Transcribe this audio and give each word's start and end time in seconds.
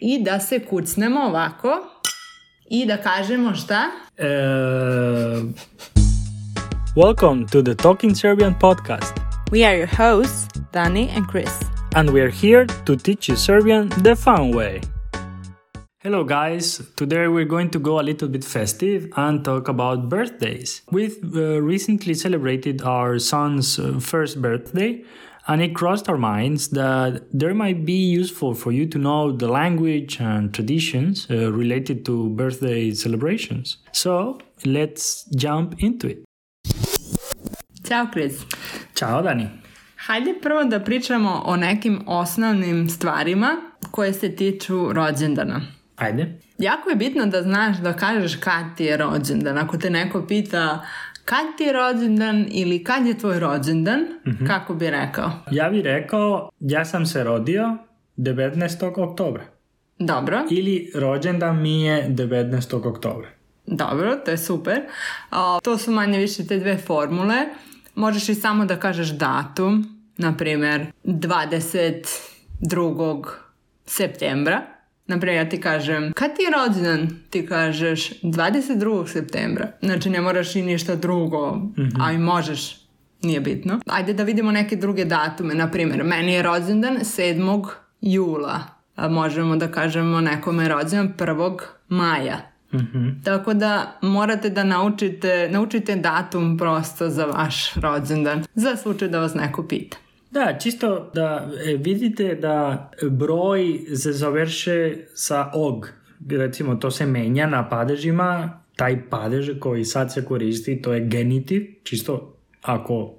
i 0.00 0.22
da 0.22 0.40
se 0.40 0.58
kucnemo 0.58 1.20
ovako 1.20 1.68
i 2.70 2.86
da 2.86 2.96
kažemo 2.96 3.54
šta? 3.54 3.82
Uh, 4.18 5.48
welcome 6.96 7.46
to 7.52 7.62
the 7.62 7.74
Talking 7.74 8.16
Serbian 8.16 8.54
podcast. 8.60 9.12
We 9.52 9.64
are 9.66 9.76
your 9.76 9.88
hosts, 9.96 10.60
Dani 10.72 11.08
and 11.16 11.26
Chris. 11.30 11.50
And 11.94 12.10
we 12.10 12.20
are 12.20 12.32
here 12.42 12.66
to 12.84 12.96
teach 12.96 13.28
you 13.28 13.36
Serbian 13.36 13.88
the 13.88 14.14
fun 14.14 14.54
way. 14.56 14.80
Hello, 16.02 16.24
guys. 16.24 16.80
Today 16.96 17.28
we're 17.28 17.48
going 17.48 17.70
to 17.70 17.78
go 17.78 18.00
a 18.00 18.02
little 18.02 18.28
bit 18.28 18.44
festive 18.44 19.12
and 19.16 19.44
talk 19.44 19.68
about 19.68 20.08
birthdays. 20.08 20.82
We've 20.90 21.36
uh, 21.36 21.60
recently 21.60 22.14
celebrated 22.14 22.80
our 22.82 23.18
son's 23.18 23.78
uh, 23.78 24.00
first 24.00 24.40
birthday, 24.40 25.04
and 25.46 25.62
it 25.62 25.74
crossed 25.74 26.08
our 26.08 26.18
minds 26.18 26.68
that 26.68 27.22
there 27.32 27.54
might 27.54 27.84
be 27.84 28.20
useful 28.20 28.54
for 28.54 28.72
you 28.72 28.86
to 28.86 28.98
know 28.98 29.36
the 29.36 29.48
language 29.48 30.20
and 30.20 30.54
traditions 30.54 31.26
uh, 31.30 31.52
related 31.52 32.04
to 32.04 32.28
birthday 32.28 32.92
celebrations. 32.94 33.78
So 33.92 34.38
let's 34.64 35.24
jump 35.36 35.74
into 35.78 36.08
it. 36.08 36.24
Ćao, 37.88 38.06
Chris. 38.12 38.44
Ćao, 38.94 39.22
Dani. 39.22 39.48
Hajde 39.96 40.34
prvo 40.42 40.64
da 40.64 40.80
pričamo 40.80 41.42
o 41.44 41.56
nekim 41.56 42.00
osnovnim 42.06 42.88
stvarima 42.88 43.56
koje 43.90 44.12
se 44.12 44.36
tiču 44.36 44.92
rođendana. 44.92 45.60
Ajde. 45.96 46.38
Jako 46.58 46.90
je 46.90 46.96
bitno 46.96 47.26
da 47.26 47.42
znaš 47.42 47.76
da 47.78 47.92
kažeš 47.92 48.36
kad 48.36 48.64
ti 48.76 48.84
je 48.84 48.96
rođendan. 48.96 49.58
Ako 49.58 49.78
te 49.78 49.90
neko 49.90 50.26
pita 50.26 50.86
kad 51.30 51.56
ti 51.58 51.64
je 51.64 51.72
rođendan 51.72 52.46
ili 52.50 52.84
kad 52.84 53.06
je 53.06 53.18
tvoj 53.18 53.40
rođendan, 53.40 54.00
mm 54.00 54.30
-hmm. 54.30 54.46
kako 54.46 54.74
bi 54.74 54.90
rekao? 54.90 55.30
Ja 55.50 55.70
bih 55.70 55.84
rekao, 55.84 56.50
ja 56.60 56.84
sam 56.84 57.06
se 57.06 57.24
rodio 57.24 57.76
19. 58.16 59.02
oktobra. 59.02 59.42
Dobro. 59.98 60.42
Ili 60.50 60.92
rođendan 60.94 61.62
mi 61.62 61.82
je 61.82 62.08
19. 62.08 62.88
oktobra. 62.88 63.28
Dobro, 63.66 64.16
to 64.24 64.30
je 64.30 64.38
super. 64.38 64.80
O, 65.32 65.60
to 65.62 65.78
su 65.78 65.90
manje 65.90 66.18
više 66.18 66.46
te 66.46 66.58
dve 66.58 66.76
formule. 66.76 67.36
Možeš 67.94 68.28
i 68.28 68.34
samo 68.34 68.64
da 68.64 68.76
kažeš 68.76 69.08
datum, 69.08 70.00
na 70.16 70.36
primjer 70.36 70.86
22. 71.04 73.24
septembra. 73.86 74.62
Naprimjer, 75.10 75.44
ja 75.44 75.48
ti 75.48 75.60
kažem, 75.60 76.12
kad 76.12 76.36
ti 76.36 76.42
je 76.42 76.50
rođendan? 76.50 77.08
Ti 77.30 77.46
kažeš 77.46 78.10
22. 78.22 79.06
septembra. 79.06 79.72
Znači, 79.82 80.10
ne 80.10 80.20
moraš 80.20 80.56
i 80.56 80.62
ništa 80.62 80.96
drugo, 80.96 81.54
mm 81.54 81.74
-hmm. 81.76 82.04
a 82.06 82.12
i 82.12 82.18
možeš. 82.18 82.80
Nije 83.22 83.40
bitno. 83.40 83.80
Ajde 83.86 84.12
da 84.12 84.22
vidimo 84.22 84.52
neke 84.52 84.76
druge 84.76 85.04
datume. 85.04 85.54
Naprimjer, 85.54 86.04
meni 86.04 86.32
je 86.32 86.42
rođendan 86.42 86.96
7. 86.96 87.66
jula. 88.00 88.60
A 88.96 89.08
možemo 89.08 89.56
da 89.56 89.72
kažemo 89.72 90.20
nekome 90.20 90.62
je 90.62 90.68
rođendan 90.68 91.14
1. 91.18 91.58
maja. 91.88 92.36
Mm 92.72 92.78
-hmm. 92.78 93.24
Tako 93.24 93.54
da 93.54 93.98
morate 94.02 94.50
da 94.50 94.64
naučite, 94.64 95.48
naučite 95.52 95.96
datum 95.96 96.58
prosto 96.58 97.08
za 97.08 97.24
vaš 97.24 97.74
rođendan. 97.74 98.44
Za 98.54 98.76
slučaj 98.76 99.08
da 99.08 99.20
vas 99.20 99.34
neko 99.34 99.68
pita. 99.68 99.96
Da, 100.30 100.58
čisto 100.58 101.10
da 101.14 101.50
e, 101.66 101.76
vidite 101.76 102.34
da 102.34 102.90
broj 103.10 103.80
se 103.96 104.12
završe 104.12 104.96
sa 105.14 105.50
og. 105.54 105.88
Recimo, 106.30 106.74
to 106.74 106.90
se 106.90 107.06
menja 107.06 107.46
na 107.46 107.68
padežima. 107.68 108.60
Taj 108.76 109.08
padež 109.10 109.50
koji 109.60 109.84
sad 109.84 110.12
se 110.12 110.24
koristi, 110.24 110.82
to 110.82 110.92
je 110.92 111.00
genitiv. 111.00 111.62
Čisto 111.82 112.36
ako 112.62 112.94
uh, 112.94 113.12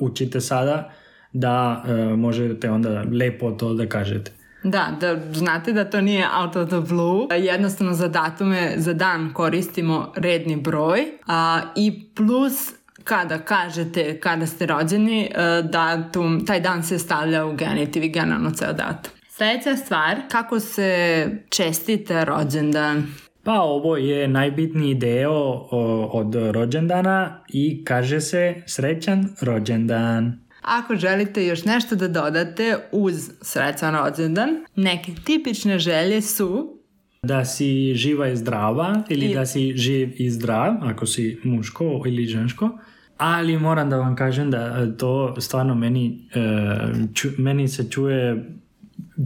učite 0.00 0.40
sada, 0.40 0.92
da 1.32 1.84
uh, 1.84 2.18
možete 2.18 2.70
onda 2.70 3.04
lepo 3.12 3.50
to 3.50 3.74
da 3.74 3.86
kažete. 3.86 4.32
Da, 4.62 4.96
da 5.00 5.20
znate 5.32 5.72
da 5.72 5.90
to 5.90 6.00
nije 6.00 6.26
out 6.40 6.56
of 6.56 6.68
the 6.68 6.80
blue. 6.94 7.38
Jednostavno 7.38 7.94
za 7.94 8.08
datume, 8.08 8.74
za 8.76 8.92
dan 8.92 9.32
koristimo 9.32 10.12
redni 10.16 10.56
broj 10.56 11.04
a, 11.26 11.60
i 11.76 12.10
plus 12.14 12.72
kada 13.08 13.38
kažete 13.38 14.20
kada 14.20 14.46
ste 14.46 14.66
rođeni, 14.66 15.22
e, 15.22 15.62
datum, 15.62 16.46
taj 16.46 16.60
dan 16.60 16.82
se 16.82 16.98
stavlja 16.98 17.46
u 17.46 17.56
genitiv 17.56 18.04
i 18.04 18.08
generalno 18.08 18.50
ceo 18.50 18.72
datum. 18.72 19.12
Sljedeća 19.28 19.76
stvar, 19.76 20.16
kako 20.30 20.60
se 20.60 21.26
čestite 21.48 22.24
rođendan? 22.24 23.06
Pa 23.44 23.60
ovo 23.60 23.96
je 23.96 24.28
najbitniji 24.28 24.94
deo 24.94 25.32
o, 25.70 26.10
od 26.12 26.34
rođendana 26.34 27.44
i 27.48 27.84
kaže 27.84 28.20
se 28.20 28.62
srećan 28.66 29.28
rođendan. 29.40 30.40
Ako 30.62 30.96
želite 30.96 31.46
još 31.46 31.64
nešto 31.64 31.96
da 31.96 32.08
dodate 32.08 32.76
uz 32.92 33.30
srećan 33.42 33.96
rođendan, 33.96 34.48
neke 34.76 35.12
tipične 35.24 35.78
želje 35.78 36.22
su 36.22 36.78
da 37.22 37.44
si 37.44 37.94
živa 37.94 38.28
i 38.28 38.36
zdrava 38.36 39.02
ili 39.08 39.26
I... 39.26 39.34
da 39.34 39.46
si 39.46 39.72
živ 39.76 40.10
i 40.18 40.30
zdrav, 40.30 40.74
ako 40.82 41.06
si 41.06 41.38
muško 41.44 42.02
ili 42.06 42.26
žensko. 42.26 42.78
Ali 43.18 43.58
moram 43.58 43.90
da 43.90 43.96
vam 43.96 44.16
kažem 44.16 44.50
da 44.50 44.58
e, 44.58 44.96
to 44.96 45.40
stvarno 45.40 45.74
meni, 45.74 46.28
uh, 46.34 47.14
ču, 47.14 47.28
meni 47.38 47.68
se 47.68 47.90
čuje 47.90 48.50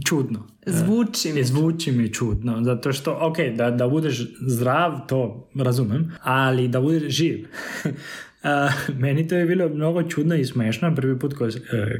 čudno. 0.05 0.47
Zvuči 0.65 1.33
mi. 1.33 1.43
Zvuči 1.43 1.91
mi 1.91 2.13
čudno, 2.13 2.63
zato 2.63 2.93
što, 2.93 3.17
ok, 3.21 3.37
da, 3.55 3.71
da 3.71 3.87
budeš 3.87 4.27
zdrav, 4.41 5.07
to 5.07 5.49
razumem, 5.55 6.11
ali 6.23 6.67
da 6.67 6.81
budeš 6.81 7.13
živ. 7.13 7.47
Uh, 7.85 7.91
meni 9.03 9.27
to 9.27 9.35
je 9.35 9.45
bilo 9.45 9.69
mnogo 9.69 10.03
čudno 10.03 10.35
i 10.35 10.45
smešno 10.45 10.95
prvi 10.95 11.19
put 11.19 11.33
ko, 11.33 11.45
uh, 11.45 11.51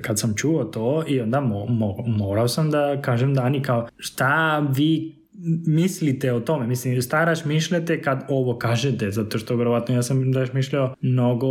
kad 0.01 0.19
sam 0.19 0.33
čuo 0.35 0.63
to 0.63 1.03
i 1.07 1.21
onda 1.21 1.41
mo, 1.41 1.65
mo, 1.65 1.95
morao 2.07 2.47
sam 2.47 2.71
da 2.71 3.01
kažem 3.01 3.33
Dani 3.33 3.61
kao 3.61 3.87
šta 3.97 4.59
vi 4.59 5.22
mislite 5.67 6.33
o 6.33 6.39
tome, 6.39 6.67
mislim 6.67 7.01
staraš 7.01 7.45
mišljate 7.45 8.01
kad 8.01 8.25
ovo 8.29 8.57
kažete, 8.57 9.11
zato 9.11 9.37
što 9.37 9.55
verovatno 9.55 9.95
ja 9.95 10.03
sam 10.03 10.31
daš 10.31 10.53
mišljao 10.53 10.95
mnogo 11.01 11.47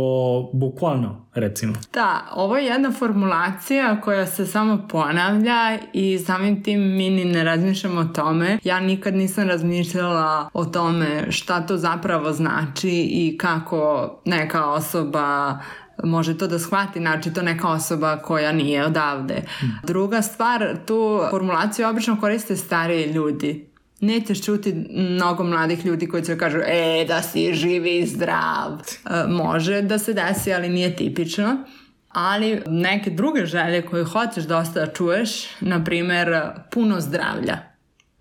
bukvalno, 0.53 1.25
recimo. 1.33 1.73
Da, 1.93 2.25
ovo 2.35 2.57
je 2.57 2.65
jedna 2.65 2.91
formulacija 2.91 4.01
koja 4.01 4.25
se 4.25 4.45
samo 4.45 4.87
ponavlja 4.89 5.77
i 5.93 6.19
samim 6.19 6.63
tim 6.63 6.81
mi 6.81 7.09
ni 7.09 7.25
ne 7.25 7.43
razmišljamo 7.43 8.01
o 8.01 8.05
tome. 8.05 8.59
Ja 8.63 8.79
nikad 8.79 9.15
nisam 9.15 9.47
razmišljala 9.47 10.49
o 10.53 10.65
tome 10.65 11.31
šta 11.31 11.65
to 11.65 11.77
zapravo 11.77 12.31
znači 12.33 13.07
i 13.11 13.37
kako 13.37 14.11
neka 14.25 14.65
osoba 14.65 15.59
može 16.03 16.37
to 16.37 16.47
da 16.47 16.59
shvati, 16.59 16.99
znači 16.99 17.33
to 17.33 17.41
neka 17.41 17.67
osoba 17.67 18.17
koja 18.17 18.51
nije 18.51 18.85
odavde. 18.85 19.41
Hmm. 19.59 19.79
Druga 19.83 20.21
stvar, 20.21 20.77
tu 20.85 21.21
formulaciju 21.29 21.87
obično 21.87 22.19
koriste 22.19 22.55
stariji 22.55 23.11
ljudi 23.11 23.72
nećeš 24.03 24.45
čuti 24.45 24.73
mnogo 24.89 25.43
mladih 25.43 25.85
ljudi 25.85 26.07
koji 26.07 26.23
će 26.23 26.37
kažu 26.37 26.57
e, 26.65 27.05
da 27.07 27.21
si 27.21 27.53
živi 27.53 27.97
i 27.97 28.07
zdrav. 28.07 28.71
E, 28.79 29.27
može 29.27 29.81
da 29.81 29.99
se 29.99 30.13
desi, 30.13 30.53
ali 30.53 30.69
nije 30.69 30.95
tipično. 30.95 31.63
Ali 32.09 32.61
neke 32.67 33.09
druge 33.09 33.45
želje 33.45 33.81
koje 33.81 34.03
hoćeš 34.03 34.43
dosta 34.43 34.85
da 34.85 34.93
čuješ, 34.93 35.29
na 35.61 35.83
primer, 35.83 36.41
puno 36.71 37.01
zdravlja. 37.01 37.57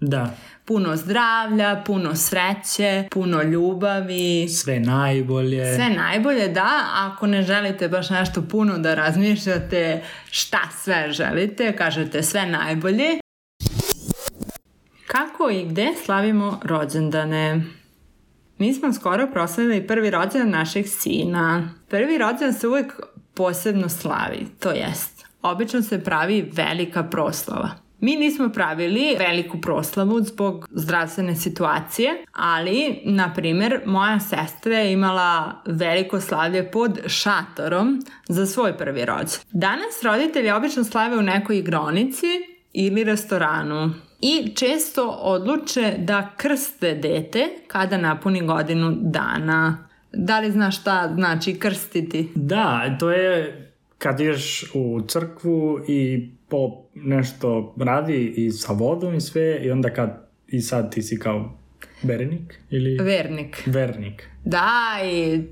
Da. 0.00 0.34
Puno 0.64 0.96
zdravlja, 0.96 1.82
puno 1.86 2.16
sreće, 2.16 3.08
puno 3.10 3.42
ljubavi. 3.42 4.48
Sve 4.48 4.80
najbolje. 4.80 5.74
Sve 5.74 5.90
najbolje, 5.90 6.48
da. 6.48 6.86
Ako 6.94 7.26
ne 7.26 7.42
želite 7.42 7.88
baš 7.88 8.10
nešto 8.10 8.42
puno 8.42 8.78
da 8.78 8.94
razmišljate 8.94 10.02
šta 10.30 10.60
sve 10.82 11.12
želite, 11.12 11.76
kažete 11.76 12.22
sve 12.22 12.46
najbolje 12.46 13.21
Kako 15.12 15.50
i 15.50 15.64
gde 15.64 15.88
slavimo 16.04 16.60
rođendane? 16.64 17.62
Mi 18.58 18.74
smo 18.74 18.92
skoro 18.92 19.26
proslavili 19.32 19.86
prvi 19.86 20.10
rođendan 20.10 20.50
našeg 20.50 20.86
sina. 20.88 21.70
Prvi 21.88 22.18
rođendan 22.18 22.52
se 22.52 22.68
uvek 22.68 22.92
posebno 23.34 23.88
slavi, 23.88 24.46
to 24.60 24.70
jest, 24.70 25.26
obično 25.42 25.82
se 25.82 26.04
pravi 26.04 26.50
velika 26.52 27.02
proslava. 27.02 27.70
Mi 28.00 28.16
nismo 28.16 28.48
pravili 28.48 29.16
veliku 29.18 29.60
proslavu 29.60 30.20
zbog 30.20 30.68
zdravstvene 30.70 31.36
situacije, 31.36 32.24
ali, 32.32 33.00
na 33.04 33.34
primer, 33.34 33.80
moja 33.86 34.20
sestra 34.20 34.78
je 34.78 34.92
imala 34.92 35.62
veliko 35.66 36.20
slavlje 36.20 36.70
pod 36.70 36.98
šatorom 37.06 38.02
za 38.28 38.46
svoj 38.46 38.78
prvi 38.78 39.04
rođendan. 39.04 39.40
Danas 39.52 40.02
roditelji 40.02 40.50
obično 40.50 40.84
slave 40.84 41.16
u 41.18 41.22
nekoj 41.22 41.58
igronici 41.58 42.26
ili 42.72 43.04
restoranu 43.04 43.90
i 44.22 44.54
često 44.54 45.08
odluče 45.08 45.94
da 45.98 46.30
krste 46.36 46.94
dete 46.94 47.48
kada 47.66 47.96
napuni 47.96 48.46
godinu 48.46 48.92
dana. 49.00 49.88
Da 50.12 50.40
li 50.40 50.50
znaš 50.50 50.80
šta 50.80 51.12
znači 51.14 51.58
krstiti? 51.58 52.28
Da, 52.34 52.96
to 53.00 53.10
je 53.10 53.58
kad 53.98 54.20
ideš 54.20 54.64
u 54.74 55.00
crkvu 55.08 55.80
i 55.88 56.30
po 56.48 56.82
nešto 56.94 57.74
radi 57.78 58.34
i 58.36 58.50
sa 58.50 58.72
vodom 58.72 59.14
i 59.14 59.20
sve 59.20 59.60
i 59.62 59.70
onda 59.70 59.90
kad 59.90 60.28
i 60.48 60.60
sad 60.60 60.94
ti 60.94 61.02
si 61.02 61.18
kao 61.18 61.58
vernik 62.02 62.60
ili... 62.70 62.98
Vernik. 63.04 63.62
Vernik. 63.66 64.28
Da, 64.44 64.98
i 65.04 65.42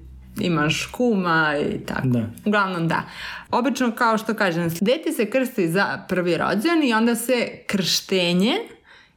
imaš 0.41 0.87
kuma 0.87 1.55
i 1.59 1.79
tako. 1.87 2.09
Da. 2.09 2.27
Uglavnom 2.45 2.89
da. 2.89 3.03
Obično 3.51 3.93
kao 3.93 4.19
što 4.19 4.35
kažem, 4.35 4.71
dete 4.81 5.13
se 5.13 5.31
krsti 5.31 5.69
za 5.69 6.05
prvi 6.09 6.37
rođen 6.37 6.83
i 6.85 6.95
onda 6.95 7.15
se 7.15 7.49
krštenje 7.67 8.53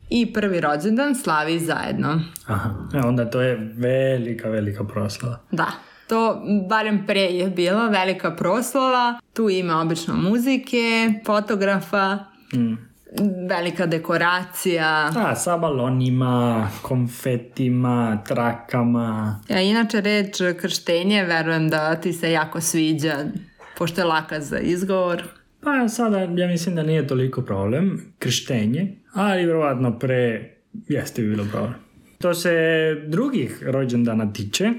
i 0.09 0.33
prvi 0.33 0.61
rođendan 0.61 1.15
slavi 1.15 1.59
zajedno. 1.59 2.21
Aha, 2.47 2.69
e, 2.93 2.97
onda 2.99 3.29
to 3.29 3.41
je 3.41 3.73
velika, 3.77 4.49
velika 4.49 4.83
proslava. 4.83 5.39
Da, 5.51 5.71
to 6.07 6.41
barem 6.69 7.05
pre 7.07 7.21
je 7.21 7.49
bila 7.49 7.87
velika 7.89 8.31
proslava. 8.35 9.19
Tu 9.33 9.49
ima 9.49 9.81
obično 9.81 10.13
muzike, 10.15 11.13
fotografa, 11.25 12.19
Mm. 12.55 12.92
Velika 13.49 13.85
dekoracija. 13.85 15.11
Da, 15.13 15.35
sa 15.35 15.57
balonima, 15.57 16.67
konfetima, 16.81 18.23
trakama. 18.27 19.39
A 19.49 19.59
inače 19.59 20.01
reč 20.01 20.41
krštenje 20.61 21.23
verujem 21.23 21.69
da 21.69 21.95
ti 21.95 22.13
se 22.13 22.31
jako 22.31 22.61
sviđa, 22.61 23.17
pošto 23.77 24.01
je 24.01 24.05
laka 24.05 24.41
za 24.41 24.59
izgovor. 24.59 25.23
Pa 25.61 25.87
sada 25.87 26.19
ja 26.19 26.47
mislim 26.47 26.75
da 26.75 26.83
nije 26.83 27.07
toliko 27.07 27.41
problem, 27.41 28.01
krštenje, 28.19 28.95
ali 29.13 29.43
vjerovatno 29.43 29.99
pre 29.99 30.51
jeste 30.87 31.21
bi 31.21 31.29
bilo 31.29 31.45
problem. 31.51 31.73
To 32.19 32.33
se 32.33 32.51
drugih 33.07 33.63
rođendana 33.65 34.33
tiče, 34.33 34.69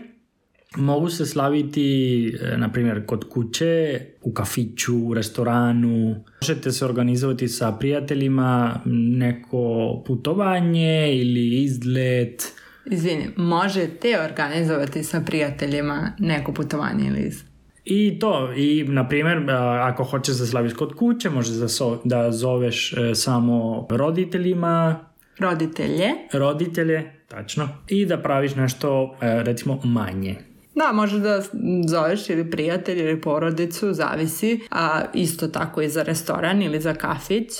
mogu 0.76 1.10
se 1.10 1.26
slaviti, 1.26 2.28
e, 2.42 2.56
na 2.56 2.72
primjer, 2.72 3.06
kod 3.06 3.28
kuće, 3.28 4.00
u 4.22 4.32
kafiću, 4.32 4.96
u 4.96 5.14
restoranu. 5.14 6.24
Možete 6.40 6.72
se 6.72 6.84
organizovati 6.84 7.48
sa 7.48 7.72
prijateljima 7.72 8.80
neko 8.84 10.02
putovanje 10.06 11.14
ili 11.14 11.62
izlet. 11.62 12.52
Izvini, 12.90 13.28
možete 13.36 14.20
organizovati 14.30 15.04
sa 15.04 15.20
prijateljima 15.20 16.12
neko 16.18 16.52
putovanje 16.52 17.06
ili 17.06 17.20
iz... 17.20 17.42
I 17.84 18.18
to, 18.18 18.52
i 18.56 18.84
na 18.88 19.08
primjer, 19.08 19.50
ako 19.80 20.04
hoćeš 20.04 20.36
da 20.36 20.46
slaviš 20.46 20.72
kod 20.72 20.94
kuće, 20.94 21.30
možeš 21.30 21.56
da, 21.56 21.68
so- 21.68 21.98
da 22.04 22.32
zoveš 22.32 22.92
e, 22.92 23.14
samo 23.14 23.86
roditeljima, 23.90 25.04
roditelje. 25.38 26.10
roditelje, 26.32 27.12
tačno, 27.28 27.68
i 27.88 28.06
da 28.06 28.18
praviš 28.18 28.54
nešto, 28.54 29.16
e, 29.20 29.42
recimo, 29.42 29.80
manje. 29.84 30.53
Da, 30.74 30.92
možeš 30.92 31.18
da 31.18 31.42
zoveš 31.86 32.30
ili 32.30 32.50
prijatelj 32.50 32.98
ili 32.98 33.20
porodicu, 33.20 33.92
zavisi, 33.92 34.60
a 34.70 35.02
isto 35.14 35.48
tako 35.48 35.82
i 35.82 35.88
za 35.88 36.02
restoran 36.02 36.62
ili 36.62 36.80
za 36.80 36.94
kafić. 36.94 37.50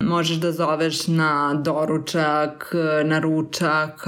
Možeš 0.00 0.36
da 0.36 0.52
zoveš 0.52 1.06
na 1.06 1.54
doručak, 1.64 2.74
na 3.04 3.18
ručak, 3.18 4.06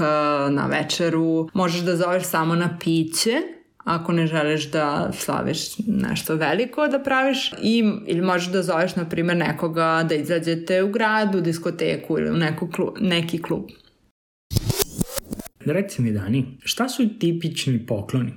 na 0.49 0.67
večeru. 0.71 1.49
Možeš 1.53 1.81
da 1.81 1.95
zoveš 1.95 2.23
samo 2.23 2.55
na 2.55 2.77
piće, 2.79 3.41
ako 3.83 4.11
ne 4.11 4.27
želiš 4.27 4.71
da 4.71 5.11
slaviš 5.13 5.77
nešto 5.87 6.35
veliko 6.35 6.87
da 6.87 6.99
praviš 6.99 7.53
i 7.61 7.83
ili 8.07 8.21
možeš 8.21 8.51
da 8.51 8.63
zoveš 8.63 8.95
na 8.95 9.09
primjer 9.09 9.37
nekoga 9.37 10.05
da 10.09 10.15
izađete 10.15 10.83
u 10.83 10.89
grad, 10.91 11.35
u 11.35 11.41
diskoteku 11.41 12.19
ili 12.19 12.29
u 12.29 12.37
neku 12.37 12.67
klu- 12.67 12.97
neki 12.99 13.41
klub. 13.41 13.63
Reci 15.65 16.01
mi, 16.01 16.11
Dani, 16.11 16.57
šta 16.63 16.89
su 16.89 17.19
tipični 17.19 17.85
pokloni? 17.85 18.33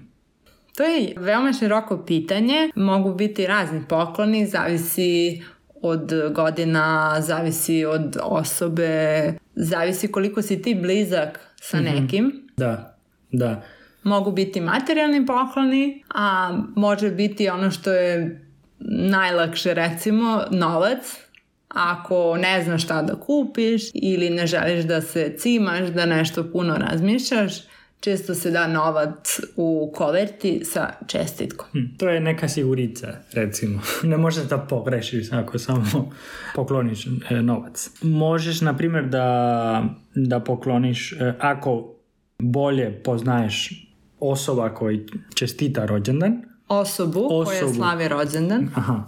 To 0.76 0.82
je 0.82 1.14
veoma 1.16 1.52
široko 1.52 2.04
pitanje. 2.06 2.70
Mogu 2.74 3.14
biti 3.14 3.46
razni 3.46 3.82
pokloni, 3.88 4.46
zavisi 4.46 5.42
od 5.82 6.12
godina, 6.34 7.16
zavisi 7.20 7.84
od 7.84 8.16
osobe, 8.22 9.34
zavisi 9.54 10.08
koliko 10.08 10.42
si 10.42 10.62
ti 10.62 10.74
blizak 10.74 11.40
sa 11.60 11.80
nekim. 11.80 12.48
Da, 12.56 12.98
da. 13.32 13.62
Mogu 14.02 14.32
biti 14.32 14.60
materijalni 14.60 15.26
pokloni, 15.26 16.02
a 16.14 16.58
može 16.76 17.10
biti 17.10 17.48
ono 17.48 17.70
što 17.70 17.92
je 17.92 18.42
najlakše 18.88 19.74
recimo 19.74 20.42
novac. 20.50 21.25
Ako 21.68 22.36
ne 22.36 22.64
znaš 22.64 22.84
šta 22.84 23.02
da 23.02 23.14
kupiš 23.16 23.82
ili 23.94 24.30
ne 24.30 24.46
želiš 24.46 24.84
da 24.84 25.00
se 25.02 25.34
cimaš, 25.38 25.88
da 25.88 26.06
nešto 26.06 26.52
puno 26.52 26.76
razmišljaš, 26.76 27.52
često 28.00 28.34
se 28.34 28.50
da 28.50 28.66
novac 28.66 29.16
u 29.56 29.92
koverti 29.94 30.64
sa 30.64 30.92
čestitkom. 31.06 31.66
Hm, 31.72 31.96
To 31.98 32.08
je 32.08 32.20
neka 32.20 32.48
sigurica, 32.48 33.08
recimo. 33.32 33.80
Ne 34.02 34.16
možeš 34.16 34.44
da 34.44 34.58
pogrešiš 34.58 35.32
ako 35.32 35.58
samo 35.58 36.10
pokloniš 36.54 37.06
e, 37.30 37.42
novac. 37.42 37.90
Možeš, 38.02 38.60
na 38.60 38.76
primjer, 38.76 39.04
da, 39.04 39.84
da 40.14 40.40
pokloniš, 40.40 41.12
e, 41.12 41.34
ako 41.38 41.94
bolje 42.38 43.02
poznaješ 43.02 43.86
osoba 44.20 44.68
koji 44.68 45.06
čestita 45.34 45.86
rođendan, 45.86 46.42
Osobu, 46.68 47.28
koja 47.44 47.58
Osobu. 47.58 47.74
slavi 47.74 48.08
rođendan. 48.08 48.68
Aha, 48.74 49.02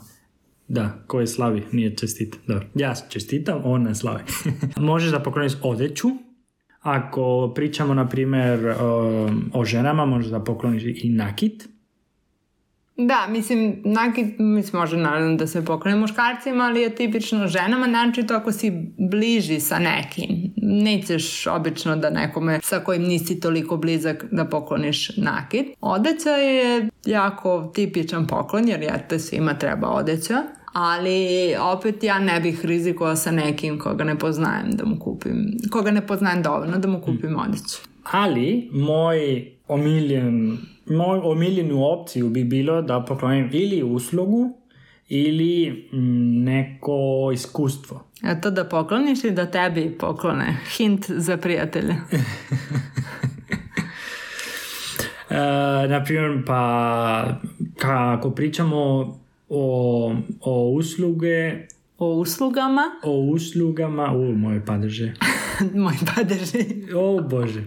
da, 0.69 1.05
koje 1.06 1.26
slavi, 1.26 1.62
nije 1.73 1.97
čestita. 1.97 2.38
Da. 2.47 2.61
Ja 2.75 2.94
čestitam, 3.09 3.61
on 3.65 3.82
ne 3.82 3.94
slavi. 3.94 4.23
Možeš 4.76 5.11
da 5.11 5.20
pokloniš 5.20 5.53
odeću. 5.62 6.09
Ako 6.81 7.53
pričamo, 7.55 7.94
na 7.94 8.09
primjer, 8.09 8.69
o, 8.81 9.31
o 9.53 9.65
ženama, 9.65 10.06
možeš 10.06 10.31
da 10.31 10.44
pokloniš 10.44 10.82
i 10.85 11.09
nakit. 11.09 11.69
Da, 13.00 13.26
mislim, 13.28 13.82
nakit, 13.84 14.26
mislim, 14.38 14.80
može 14.80 14.96
naravno 14.96 15.36
da 15.36 15.46
se 15.46 15.64
poklone 15.64 15.96
muškarcima, 15.96 16.64
ali 16.64 16.80
je 16.80 16.94
tipično 16.94 17.46
ženama, 17.46 17.86
naročito 17.86 18.34
ako 18.34 18.52
si 18.52 18.72
bliži 19.10 19.60
sa 19.60 19.78
nekim. 19.78 20.52
Nećeš 20.56 21.46
obično 21.46 21.96
da 21.96 22.10
nekome 22.10 22.60
sa 22.62 22.80
kojim 22.80 23.02
nisi 23.02 23.40
toliko 23.40 23.76
blizak 23.76 24.24
da 24.30 24.44
pokloniš 24.44 25.16
nakit. 25.16 25.66
Odeća 25.80 26.30
je 26.30 26.88
jako 27.04 27.72
tipičan 27.74 28.26
poklon, 28.26 28.68
jer 28.68 28.82
jete 28.82 29.18
svima 29.18 29.54
treba 29.54 29.88
odeća. 29.88 30.42
Ali 30.80 31.54
opet 31.60 32.04
ja 32.04 32.19
ne 32.19 32.40
bih 32.40 32.64
rizikovao 32.64 33.16
sa 33.16 33.30
nekim 33.30 33.78
koga 33.78 34.04
ne 34.04 34.19
poznajem 34.19 34.70
da 34.70 34.84
mu 34.84 34.98
kupim, 34.98 35.58
koga 35.70 35.90
ne 35.90 36.06
poznajem 36.06 36.42
dovoljno 36.42 36.78
da 36.78 36.88
mu 36.88 37.00
kupim 37.00 37.36
odeću. 37.36 37.78
Ali 38.10 38.70
moj 38.72 39.46
omiljen, 39.69 40.58
moj 40.86 41.19
omiljenu 41.19 41.84
opciju 41.84 42.28
bi 42.28 42.44
bilo 42.44 42.82
da 42.82 43.04
poklonim 43.04 43.50
ili 43.52 43.82
uslugu 43.82 44.58
ili 45.08 45.88
mm, 45.92 46.44
neko 46.44 47.31
iskustvo. 47.34 48.04
A 48.22 48.40
to 48.40 48.50
da 48.50 48.64
pokloniš 48.64 49.24
ili 49.24 49.34
da 49.34 49.46
tebi 49.46 49.96
poklone? 49.98 50.56
Hint 50.76 51.10
za 51.10 51.36
prijatelje. 51.36 51.94
E, 55.31 55.88
na 55.88 56.04
primjer, 56.04 56.42
pa 56.46 57.24
kako 57.78 58.31
pričamo 58.31 59.14
o, 59.48 60.14
o 60.40 60.70
usluge, 60.70 61.68
O 61.98 62.14
uslugama, 62.14 62.82
o 63.02 63.20
uslugama, 63.20 64.12
u 64.12 64.32
moje 64.32 64.64
padeže. 64.66 65.12
moj 65.74 65.94
padeži. 66.14 66.64
O 66.94 67.22
Bože. 67.22 67.64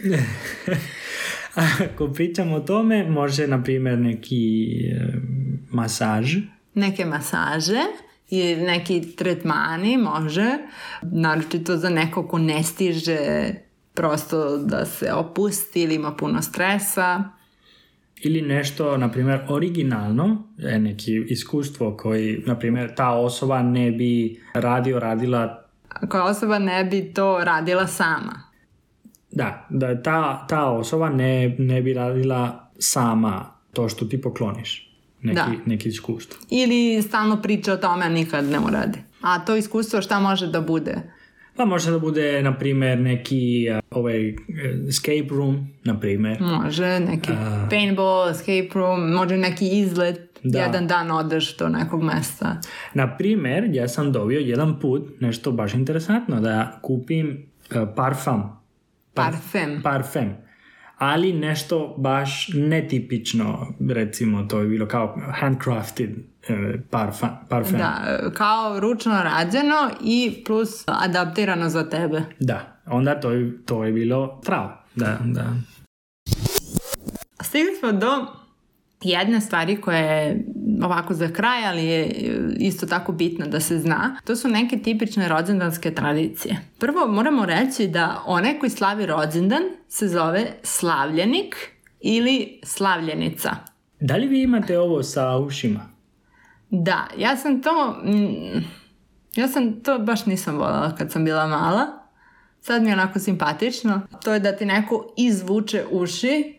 Ako 1.90 2.12
pričamo 2.12 2.56
o 2.56 2.60
tome, 2.60 3.10
može 3.10 3.46
na 3.46 3.62
primjer 3.62 3.98
neki 3.98 4.66
e, 4.92 5.12
masaž. 5.70 6.36
Neke 6.74 7.04
masaže 7.04 7.80
i 8.30 8.56
neki 8.56 9.16
tretmani 9.16 9.96
može, 9.96 10.50
naročito 11.02 11.76
za 11.76 11.90
neko 11.90 12.28
ko 12.28 12.38
ne 12.38 12.62
stiže 12.62 13.18
prosto 13.94 14.58
da 14.58 14.86
se 14.86 15.12
opusti 15.12 15.82
ili 15.82 15.94
ima 15.94 16.12
puno 16.12 16.42
stresa. 16.42 17.24
Ili 18.22 18.42
nešto, 18.42 18.96
na 18.96 19.10
primjer, 19.10 19.40
originalno, 19.48 20.48
e, 20.58 20.78
neki 20.78 21.24
iskustvo 21.28 21.96
koji, 21.96 22.42
na 22.46 22.58
primjer, 22.58 22.94
ta 22.94 23.10
osoba 23.10 23.62
ne 23.62 23.90
bi 23.90 24.40
radio, 24.54 24.98
radila 24.98 25.64
Koja 26.08 26.24
osoba 26.24 26.58
ne 26.58 26.84
bi 26.84 27.12
to 27.14 27.38
radila 27.44 27.86
sama. 27.86 28.42
Da, 29.30 29.66
da 29.70 30.02
ta, 30.02 30.46
ta 30.46 30.64
osoba 30.70 31.08
ne, 31.08 31.56
ne 31.58 31.82
bi 31.82 31.94
radila 31.94 32.70
sama 32.78 33.54
to 33.72 33.88
što 33.88 34.04
ti 34.04 34.20
pokloniš. 34.20 34.88
Neki, 35.22 35.34
Da. 35.34 35.46
neki 35.66 35.88
iskustvo. 35.88 36.38
Ili 36.50 37.02
stalno 37.02 37.42
priča 37.42 37.72
o 37.72 37.76
tome, 37.76 38.04
a 38.04 38.08
nikad 38.08 38.44
ne 38.44 38.58
uradi. 38.58 38.98
A 39.20 39.38
to 39.38 39.56
iskustvo 39.56 40.02
šta 40.02 40.20
može 40.20 40.46
da 40.46 40.60
bude? 40.60 41.17
Pa 41.58 41.64
može 41.64 41.90
da 41.90 41.98
bude, 41.98 42.42
na 42.42 42.58
primjer, 42.58 42.98
neki 42.98 43.66
ovaj, 43.90 44.34
escape 44.88 45.28
room, 45.30 45.68
na 45.84 46.00
primjer. 46.00 46.40
Može 46.40 47.00
neki 47.00 47.30
paintball, 47.70 48.30
escape 48.30 48.68
room, 48.74 49.10
može 49.12 49.36
neki 49.36 49.68
izlet, 49.80 50.20
Da. 50.42 50.58
jedan 50.58 50.86
dan 50.86 51.10
odeš 51.10 51.56
do 51.56 51.68
nekog 51.68 52.02
mesta. 52.02 52.60
Na 52.94 53.16
primjer, 53.16 53.64
ja 53.72 53.88
sam 53.88 54.12
dobio 54.12 54.38
jedan 54.38 54.80
put 54.80 55.20
nešto 55.20 55.52
baš 55.52 55.74
interesantno, 55.74 56.40
da 56.40 56.78
kupim 56.82 57.46
uh, 57.70 57.88
parfum. 57.96 58.42
Parfem. 59.14 59.80
Parfem. 59.82 60.47
Ali 60.98 61.32
nešto 61.32 61.94
baš 61.98 62.50
netipično, 62.54 63.74
recimo, 63.90 64.42
to 64.42 64.60
je 64.60 64.68
bilo 64.68 64.86
kao 64.86 65.20
handcrafted 65.40 66.10
parfum. 66.90 67.28
parfem. 67.48 67.78
Da, 67.78 68.20
kao 68.34 68.80
ručno 68.80 69.22
rađeno 69.22 69.90
i 70.04 70.42
plus 70.46 70.84
adaptirano 70.86 71.68
za 71.68 71.88
tebe. 71.88 72.22
Da, 72.40 72.80
onda 72.86 73.20
to 73.20 73.30
je, 73.30 73.64
to 73.64 73.84
je 73.84 73.92
bilo 73.92 74.40
pravo. 74.40 74.72
Da, 74.94 75.18
da. 75.24 75.44
Stigli 77.42 77.74
smo 77.80 77.92
do 77.92 78.26
Jedna 79.02 79.40
stvari 79.40 79.80
koja 79.80 79.98
je 79.98 80.44
ovako 80.82 81.14
za 81.14 81.28
kraj, 81.28 81.66
ali 81.66 81.84
je 81.84 82.06
isto 82.58 82.86
tako 82.86 83.12
bitna 83.12 83.46
da 83.46 83.60
se 83.60 83.78
zna, 83.78 84.16
to 84.24 84.36
su 84.36 84.48
neke 84.48 84.78
tipične 84.78 85.28
rođendanske 85.28 85.94
tradicije. 85.94 86.56
Prvo 86.78 87.06
moramo 87.06 87.46
reći 87.46 87.88
da 87.88 88.22
onaj 88.26 88.58
koji 88.58 88.70
slavi 88.70 89.06
rođendan 89.06 89.62
se 89.88 90.08
zove 90.08 90.46
slavljenik 90.62 91.56
ili 92.00 92.60
slavljenica. 92.64 93.50
Da 94.00 94.16
li 94.16 94.26
vi 94.26 94.42
imate 94.42 94.78
ovo 94.78 95.02
sa 95.02 95.36
ušima? 95.36 95.80
Da, 96.70 97.06
ja 97.18 97.36
sam 97.36 97.62
to... 97.62 97.96
Mm, 98.04 98.64
ja 99.36 99.48
sam 99.48 99.80
to 99.80 99.98
baš 99.98 100.26
nisam 100.26 100.56
voljela 100.56 100.94
kad 100.94 101.12
sam 101.12 101.24
bila 101.24 101.46
mala. 101.46 101.86
Sad 102.60 102.82
mi 102.82 102.88
je 102.88 102.92
onako 102.92 103.18
simpatično. 103.18 104.00
To 104.24 104.32
je 104.32 104.40
da 104.40 104.56
ti 104.56 104.64
neko 104.64 105.14
izvuče 105.16 105.84
uši 105.90 106.58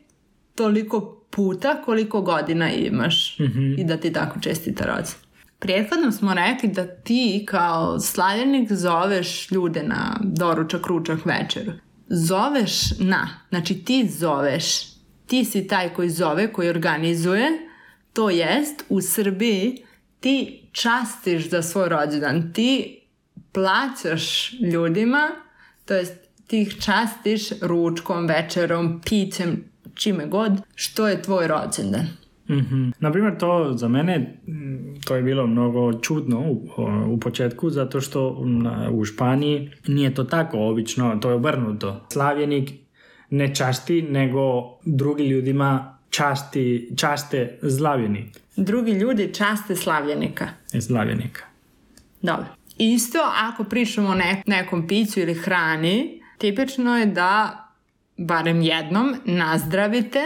toliko 0.56 1.19
puta 1.30 1.82
koliko 1.86 2.22
godina 2.22 2.72
imaš 2.72 3.38
i 3.78 3.84
da 3.84 3.98
ti 3.98 4.14
tako 4.14 4.40
čestita 4.40 4.86
rođendan. 4.86 5.30
Prethodno 5.60 6.12
smo 6.12 6.34
rekli 6.34 6.70
da 6.70 6.88
ti 6.88 7.46
kao 7.48 8.00
slavljenik 8.00 8.72
zoveš 8.72 9.52
ljude 9.52 9.84
na 9.84 10.20
doručak, 10.24 10.88
ručak, 10.88 11.20
večeru. 11.26 11.72
Zoveš 12.08 13.00
na, 13.00 13.30
znači 13.50 13.86
ti 13.86 14.10
zoveš, 14.10 14.66
ti 15.28 15.46
si 15.46 15.68
taj 15.68 15.90
koji 15.90 16.10
zove, 16.10 16.54
koji 16.54 16.70
organizuje, 16.70 17.48
to 18.14 18.30
jest 18.30 18.84
u 18.90 19.02
Srbiji 19.02 19.84
ti 20.20 20.64
častiš 20.72 21.50
za 21.50 21.62
svoj 21.62 21.90
rođendan, 21.90 22.54
ti 22.54 23.00
plaćaš 23.52 24.54
ljudima, 24.54 25.30
to 25.86 25.94
jest 25.94 26.14
ti 26.48 26.62
ih 26.62 26.76
častiš 26.82 27.50
ručkom, 27.62 28.28
večerom, 28.28 29.02
pićem, 29.06 29.69
čime 30.00 30.26
god, 30.26 30.52
što 30.76 31.08
je 31.08 31.22
tvoj 31.22 31.48
rođendan. 31.48 32.06
mm 32.50 32.92
Naprimjer, 33.00 33.38
to 33.38 33.74
za 33.74 33.88
mene 33.88 34.40
to 35.06 35.16
je 35.16 35.24
bilo 35.24 35.48
mnogo 35.48 35.94
čudno 35.94 36.40
u, 36.40 36.70
u 37.08 37.20
početku 37.20 37.70
zato 37.70 38.02
što 38.02 38.46
u 38.92 39.06
Španiji 39.06 39.72
nije 39.88 40.14
to 40.14 40.24
tako 40.24 40.58
obično, 40.60 41.18
to 41.22 41.30
je 41.30 41.36
obrnuto. 41.36 42.06
Slavljenik 42.12 42.72
ne 43.30 43.56
časti, 43.56 44.02
nego 44.02 44.42
drugi 44.86 45.28
ljudima 45.28 45.98
časti, 46.10 46.94
časte 46.98 47.60
zlavljenik. 47.62 48.40
Drugi 48.56 48.92
ljudi 48.92 49.34
časte 49.34 49.76
slavljenika. 49.76 50.48
Slavljenika. 50.82 51.44
Dobro. 52.22 52.46
Isto 52.78 53.20
ako 53.36 53.64
pričamo 53.64 54.10
o 54.10 54.16
ne, 54.16 54.44
nekom 54.48 54.88
piću 54.88 55.20
ili 55.20 55.34
hrani, 55.34 56.22
tipično 56.38 56.98
je 56.98 57.06
da 57.06 57.66
barem 58.20 58.62
jednom 58.62 59.16
nazdravite 59.26 60.20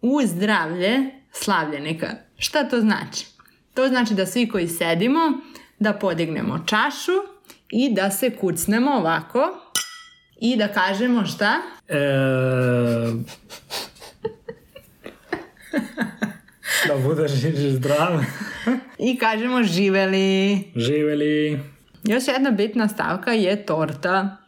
u 0.00 0.20
zdravlje 0.24 1.10
slavljenika. 1.32 2.08
Šta 2.38 2.68
to 2.68 2.80
znači? 2.80 3.26
To 3.74 3.88
znači 3.88 4.14
da 4.14 4.26
svi 4.26 4.48
koji 4.48 4.68
sedimo, 4.68 5.20
da 5.78 5.92
podignemo 5.92 6.64
čašu 6.66 7.12
i 7.70 7.94
da 7.94 8.10
se 8.10 8.30
kucnemo 8.30 8.90
ovako 8.90 9.40
i 10.40 10.56
da 10.56 10.68
kažemo 10.68 11.26
šta? 11.26 11.56
E... 11.88 11.98
da 16.88 16.96
budeš 17.02 17.30
zdrav. 17.70 18.24
I 18.98 19.18
kažemo 19.18 19.62
živeli. 19.62 20.58
Živeli. 20.76 21.60
Još 22.04 22.28
jedna 22.28 22.50
bitna 22.50 22.88
stavka 22.88 23.32
je 23.32 23.66
torta. 23.66 24.41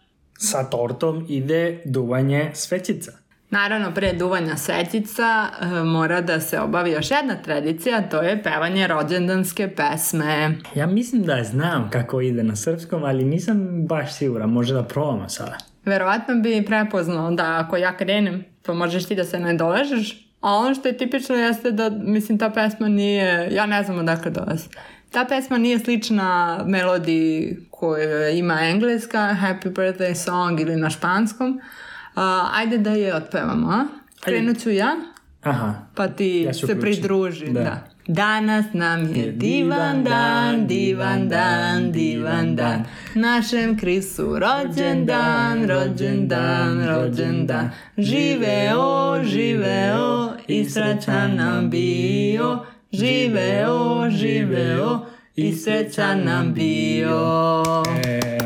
Sa 0.51 0.65
tortom 0.65 1.27
ide 1.29 1.83
duvanje 1.85 2.51
svećica. 2.55 3.13
Naravno, 3.51 3.95
pre 3.95 4.13
duvanja 4.13 4.57
svećica 4.57 5.47
e, 5.61 5.67
mora 5.67 6.21
da 6.21 6.41
se 6.41 6.61
obavi 6.61 6.91
još 6.91 7.11
jedna 7.11 7.43
tradicija, 7.43 8.09
to 8.09 8.23
je 8.23 8.43
pevanje 8.43 8.87
rođendanske 8.87 9.69
pesme. 9.77 10.57
Ja 10.75 10.87
mislim 10.87 11.23
da 11.23 11.45
znam 11.45 11.91
kako 11.91 12.21
ide 12.21 12.43
na 12.43 12.57
srpskom, 12.57 13.05
ali 13.05 13.25
nisam 13.25 13.87
baš 13.87 14.15
siguran, 14.15 14.51
može 14.51 14.75
da 14.75 14.83
probamo 14.83 15.29
sada. 15.29 15.59
Verovatno 15.85 16.35
bi 16.35 16.65
prepoznao 16.67 17.31
da 17.31 17.59
ako 17.59 17.77
ja 17.77 17.97
krenem, 17.97 18.45
to 18.63 18.75
možeš 18.75 19.07
ti 19.07 19.15
da 19.15 19.25
se 19.25 19.41
ne 19.41 19.55
doležeš, 19.55 20.29
a 20.41 20.53
ono 20.53 20.75
što 20.75 20.89
je 20.89 20.97
tipično 20.97 21.35
jeste 21.35 21.71
da, 21.71 21.91
mislim, 21.91 22.39
ta 22.39 22.51
pesma 22.51 22.89
nije, 22.89 23.49
ja 23.53 23.67
ne 23.67 23.83
znam 23.83 23.99
odakle 23.99 24.31
dolazi. 24.31 24.69
Ta 25.15 25.25
pesma 25.25 25.59
nije 25.59 25.79
slična 25.79 26.61
melodiji 26.67 27.57
koju 27.71 28.29
ima 28.37 28.61
engleska, 28.63 29.37
Happy 29.43 29.73
Birthday 29.73 30.15
Song 30.15 30.61
ili 30.61 30.77
na 30.77 30.91
španskom. 30.91 31.51
Uh, 31.51 32.23
ajde 32.59 32.79
da 32.79 32.91
je 32.91 33.15
otpevamo, 33.15 33.71
a? 33.71 33.85
Krenut 34.21 34.59
ću 34.63 34.71
ja, 34.71 34.97
Aha. 35.43 35.75
pa 35.95 36.09
ti 36.09 36.43
Ja 36.47 36.55
se 36.55 36.81
pridruži. 36.81 37.47
Da. 37.47 37.61
Da. 37.61 37.81
Danas 38.07 38.65
nam 38.73 39.15
je 39.15 39.33
divan 39.33 40.05
dan, 40.05 40.67
divan 40.67 41.29
dan, 41.29 41.93
divan 41.93 42.57
dan. 42.57 42.85
Našem 43.15 43.79
Krisu 43.79 44.39
rođendan, 44.39 45.69
rođendan, 45.69 46.89
rođendan. 46.89 47.71
Živeo, 47.99 49.25
živeo 49.25 50.33
i 50.49 50.65
srećan 50.65 51.37
nam 51.37 51.71
bio. 51.71 52.65
Živeo, 52.99 54.11
živeo 54.11 55.07
i 55.37 55.53
srećan 55.53 56.25
nam 56.25 56.55
bio. 56.55 57.83
E, 58.05 58.39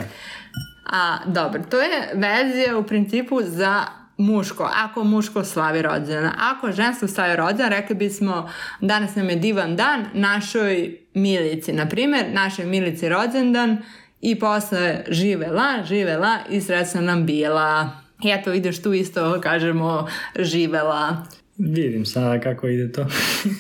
A, 0.87 1.19
dobro, 1.27 1.63
to 1.71 1.81
je 1.81 2.11
verzija 2.15 2.79
u 2.79 2.83
principu 2.83 3.41
za 3.43 3.85
muško, 4.17 4.71
ako 4.87 5.05
muško 5.05 5.45
slavi 5.45 5.83
rođendan. 5.83 6.33
Ako 6.39 6.73
žensko 6.73 7.07
slavi 7.07 7.37
rođendan, 7.37 7.71
rekli 7.71 7.97
bismo 7.97 8.51
danas 8.81 9.15
nam 9.15 9.31
je 9.31 9.37
divan 9.37 9.77
dan 9.77 10.07
našoj 10.15 10.99
milici. 11.15 11.73
Na 11.73 11.89
primjer, 11.89 12.27
našoj 12.33 12.65
milici 12.65 13.09
rođendan 13.09 13.79
i 14.21 14.39
posle 14.39 15.05
živela, 15.09 15.85
živela 15.85 16.39
i 16.51 16.61
srećna 16.61 17.01
nam 17.01 17.27
bila. 17.27 17.91
I 18.25 18.31
eto 18.31 18.51
vidiš 18.51 18.83
tu 18.83 18.93
isto 18.93 19.41
kažemo 19.41 20.07
živela. 20.39 21.27
Vidim 21.59 22.07
sada 22.07 22.41
kako 22.41 22.69
ide 22.69 22.93
to. 22.93 23.07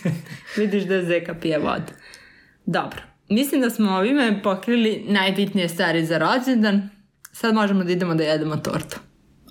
Vidiš 0.56 0.84
da 0.84 1.02
Zeka 1.04 1.34
pije 1.34 1.58
vodu. 1.58 1.92
Dobro. 2.66 3.02
Mislim 3.28 3.60
da 3.60 3.70
smo 3.70 3.90
ovime 3.90 4.40
pokrili 4.42 5.04
najbitnije 5.08 5.68
stvari 5.68 6.06
za 6.06 6.18
rođendan. 6.18 6.88
Sad 7.32 7.54
možemo 7.54 7.84
da 7.84 7.92
idemo 7.92 8.14
da 8.14 8.24
jedemo 8.24 8.56
tortu. 8.56 8.96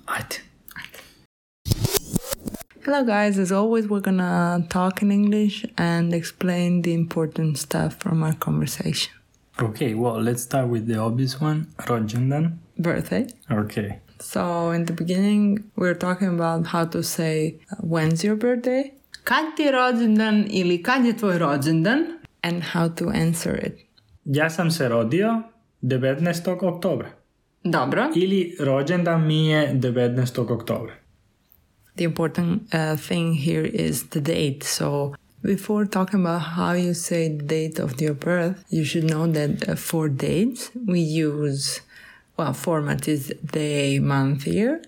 Ajde. 0.06 0.48
Hello, 2.84 3.04
guys. 3.04 3.38
As 3.38 3.52
always, 3.52 3.86
we're 3.86 4.00
gonna 4.00 4.62
talk 4.68 5.02
in 5.02 5.12
English 5.12 5.64
and 5.76 6.14
explain 6.14 6.82
the 6.82 6.94
important 6.94 7.58
stuff 7.58 7.94
from 8.02 8.22
our 8.22 8.34
conversation. 8.38 9.12
Okay, 9.60 9.94
well, 9.94 10.22
let's 10.22 10.42
start 10.42 10.68
with 10.68 10.86
the 10.86 10.96
obvious 10.98 11.40
one, 11.40 11.66
rođendan. 11.86 12.58
Birthday. 12.78 13.26
Okay. 13.50 14.07
So, 14.20 14.70
in 14.74 14.84
the 14.84 14.92
beginning, 14.92 15.58
we're 15.76 15.98
talking 15.98 16.28
about 16.28 16.66
how 16.66 16.84
to 16.84 17.02
say 17.02 17.60
uh, 17.70 17.76
when's 17.82 18.24
your 18.24 18.36
birthday, 18.36 18.90
kad 19.24 19.56
ti 19.56 19.62
je 19.62 19.72
rođendan 19.72 20.46
ili 20.50 20.82
kad 20.82 21.04
je 21.04 21.16
tvoj 21.16 21.38
rođendan, 21.38 21.98
and 22.42 22.62
how 22.62 22.94
to 22.94 23.04
answer 23.08 23.66
it. 23.66 23.72
Ja 24.24 24.50
sam 24.50 24.70
se 24.70 24.88
rodio 24.88 25.42
19. 25.82 26.66
oktobra. 26.68 27.08
Dobro. 27.64 28.10
Ili 28.14 28.56
rođendan 28.60 29.26
mi 29.26 29.46
je 29.46 29.74
19. 29.74 30.52
oktobra. 30.52 30.92
The 31.94 32.04
important 32.04 32.62
uh, 32.62 32.96
thing 33.08 33.34
here 33.34 33.68
is 33.68 34.08
the 34.10 34.20
date. 34.20 34.58
So, 34.62 35.14
before 35.42 35.86
talking 35.86 36.20
about 36.20 36.42
how 36.42 36.72
you 36.72 36.94
say 36.94 37.28
the 37.28 37.44
date 37.44 37.82
of 37.82 38.00
your 38.00 38.14
birth, 38.14 38.56
you 38.70 38.84
should 38.84 39.08
know 39.08 39.26
that 39.32 39.68
uh, 39.68 39.76
for 39.76 40.08
dates 40.08 40.70
we 40.86 41.00
use, 41.00 41.80
well, 42.38 42.52
format 42.52 43.08
is 43.08 43.32
day, 43.44 43.98
month, 43.98 44.46
year, 44.46 44.80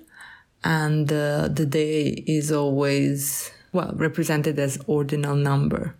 and 0.62 1.12
uh, 1.12 1.48
the 1.48 1.66
day 1.66 2.06
is 2.26 2.52
always, 2.52 3.50
well, 3.72 3.92
represented 3.96 4.58
as 4.58 4.78
ordinal 4.86 5.34
number. 5.34 5.96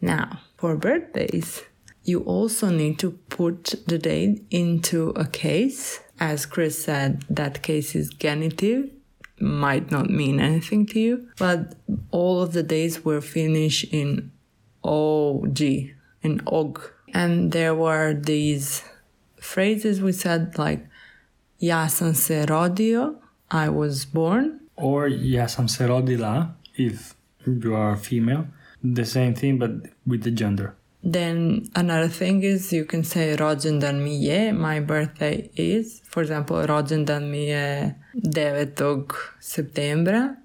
Now, 0.00 0.40
for 0.56 0.76
birthdays, 0.76 1.62
you 2.04 2.20
also 2.20 2.70
need 2.70 2.98
to 3.00 3.10
put 3.28 3.74
the 3.86 3.98
date 3.98 4.44
into 4.50 5.10
a 5.10 5.26
case. 5.26 6.00
As 6.18 6.46
Chris 6.46 6.82
said, 6.82 7.24
that 7.28 7.62
case 7.62 7.94
is 7.94 8.08
genitive, 8.08 8.90
might 9.38 9.90
not 9.90 10.08
mean 10.08 10.40
anything 10.40 10.86
to 10.86 11.00
you, 11.00 11.28
but 11.38 11.74
all 12.12 12.40
of 12.40 12.52
the 12.52 12.62
days 12.62 13.04
were 13.04 13.20
finished 13.20 13.84
in 13.92 14.30
OG, 14.82 15.60
in 16.22 16.40
OG. 16.46 16.90
And 17.12 17.52
there 17.52 17.74
were 17.74 18.14
these 18.14 18.84
phrases 19.38 20.00
we 20.00 20.12
said 20.12 20.56
like, 20.56 20.86
Ja 21.66 21.88
sam 21.88 22.14
se 22.14 22.46
rodio, 22.46 23.14
I 23.50 23.68
was 23.68 24.12
born. 24.12 24.58
Or 24.76 25.08
ja 25.08 25.48
sam 25.48 25.68
se 25.68 25.86
rodila, 25.86 26.54
if 26.76 27.14
you 27.46 27.74
are 27.74 27.96
female. 27.96 28.44
The 28.94 29.04
same 29.04 29.34
thing, 29.34 29.58
but 29.58 29.70
with 30.06 30.22
the 30.22 30.30
gender. 30.30 30.74
Then 31.12 31.62
another 31.74 32.08
thing 32.08 32.42
is 32.42 32.72
you 32.72 32.84
can 32.84 33.04
say 33.04 33.36
rođendan 33.36 34.02
mi 34.02 34.24
je, 34.24 34.52
my 34.52 34.80
birthday 34.80 35.48
is. 35.56 36.02
For 36.10 36.22
example, 36.22 36.66
rođendan 36.66 37.30
mi 37.30 37.44
je 37.44 37.94
9. 38.14 39.04
septembra. 39.40 40.36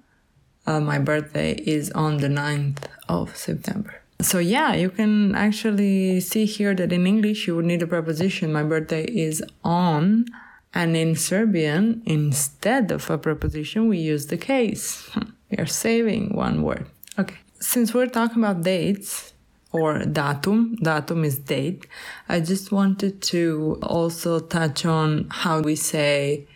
Uh, 0.66 0.72
my 0.72 0.98
birthday 0.98 1.54
is 1.66 1.90
on 1.94 2.18
the 2.18 2.28
9th 2.28 2.82
of 3.08 3.36
September. 3.36 4.00
So 4.22 4.38
yeah, 4.38 4.74
you 4.74 4.90
can 4.90 5.34
actually 5.34 6.20
see 6.20 6.44
here 6.44 6.74
that 6.74 6.92
in 6.92 7.06
English 7.06 7.48
you 7.48 7.54
would 7.56 7.64
need 7.64 7.82
a 7.82 7.86
preposition. 7.86 8.52
My 8.52 8.62
birthday 8.62 9.04
is 9.04 9.42
on, 9.64 10.26
and 10.72 10.96
in 10.96 11.16
Serbian, 11.16 12.02
instead 12.06 12.90
of 12.92 13.10
a 13.10 13.18
preposition, 13.18 13.88
we 13.88 13.98
use 13.98 14.26
the 14.26 14.36
case. 14.38 15.10
We 15.50 15.58
are 15.58 15.66
saving 15.66 16.34
one 16.34 16.62
word. 16.62 16.86
Okay. 17.18 17.36
Since 17.60 17.92
we're 17.92 18.06
talking 18.06 18.38
about 18.44 18.62
dates 18.62 19.32
or 19.72 20.04
datum, 20.04 20.76
datum 20.82 21.24
is 21.24 21.38
date, 21.38 21.86
I 22.28 22.40
just 22.40 22.70
wanted 22.72 23.20
to 23.22 23.78
also 23.82 24.38
touch 24.40 24.86
on 24.86 25.26
how 25.30 25.60
we 25.60 25.74
say 25.76 26.46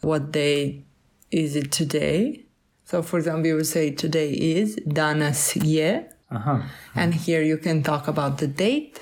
what 0.00 0.30
day 0.32 0.82
is 1.30 1.56
it 1.56 1.72
today. 1.72 2.44
So, 2.84 3.02
for 3.02 3.18
example, 3.18 3.46
you 3.48 3.56
would 3.56 3.66
say 3.66 3.90
today 3.90 4.30
is 4.32 4.76
danas 4.86 5.54
je, 5.62 6.06
Uh-huh. 6.30 6.60
and 6.94 7.14
here 7.14 7.42
you 7.42 7.56
can 7.58 7.82
talk 7.82 8.06
about 8.06 8.36
the 8.38 8.46
date 8.46 9.00